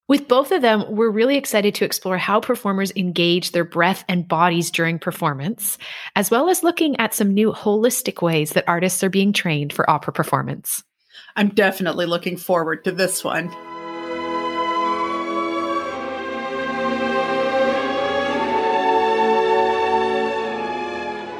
[0.09, 4.27] With both of them, we're really excited to explore how performers engage their breath and
[4.27, 5.77] bodies during performance,
[6.17, 9.89] as well as looking at some new holistic ways that artists are being trained for
[9.89, 10.83] opera performance.
[11.37, 13.47] I'm definitely looking forward to this one.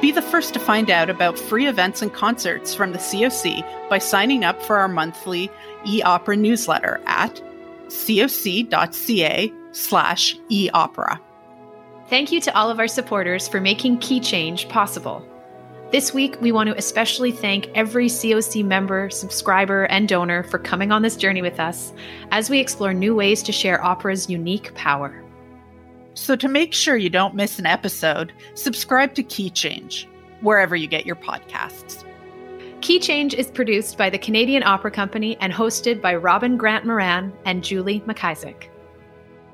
[0.00, 3.98] Be the first to find out about free events and concerts from the COC by
[3.98, 5.50] signing up for our monthly
[5.86, 7.42] e-opera newsletter at
[7.94, 11.20] coc.ca slash e-opera.
[12.08, 15.26] Thank you to all of our supporters for making Key Change possible.
[15.90, 20.90] This week, we want to especially thank every COC member, subscriber, and donor for coming
[20.90, 21.92] on this journey with us
[22.30, 25.22] as we explore new ways to share opera's unique power.
[26.14, 30.08] So, to make sure you don't miss an episode, subscribe to Key Change
[30.40, 32.04] wherever you get your podcasts.
[32.84, 37.32] Key Change is produced by the Canadian Opera Company and hosted by Robin Grant Moran
[37.46, 38.68] and Julie McIsaac.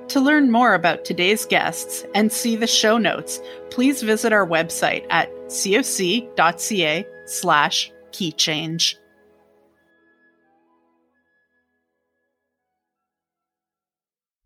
[0.08, 5.06] To learn more about today's guests and see the show notes, please visit our website
[5.10, 8.96] at coc.ca slash keychange.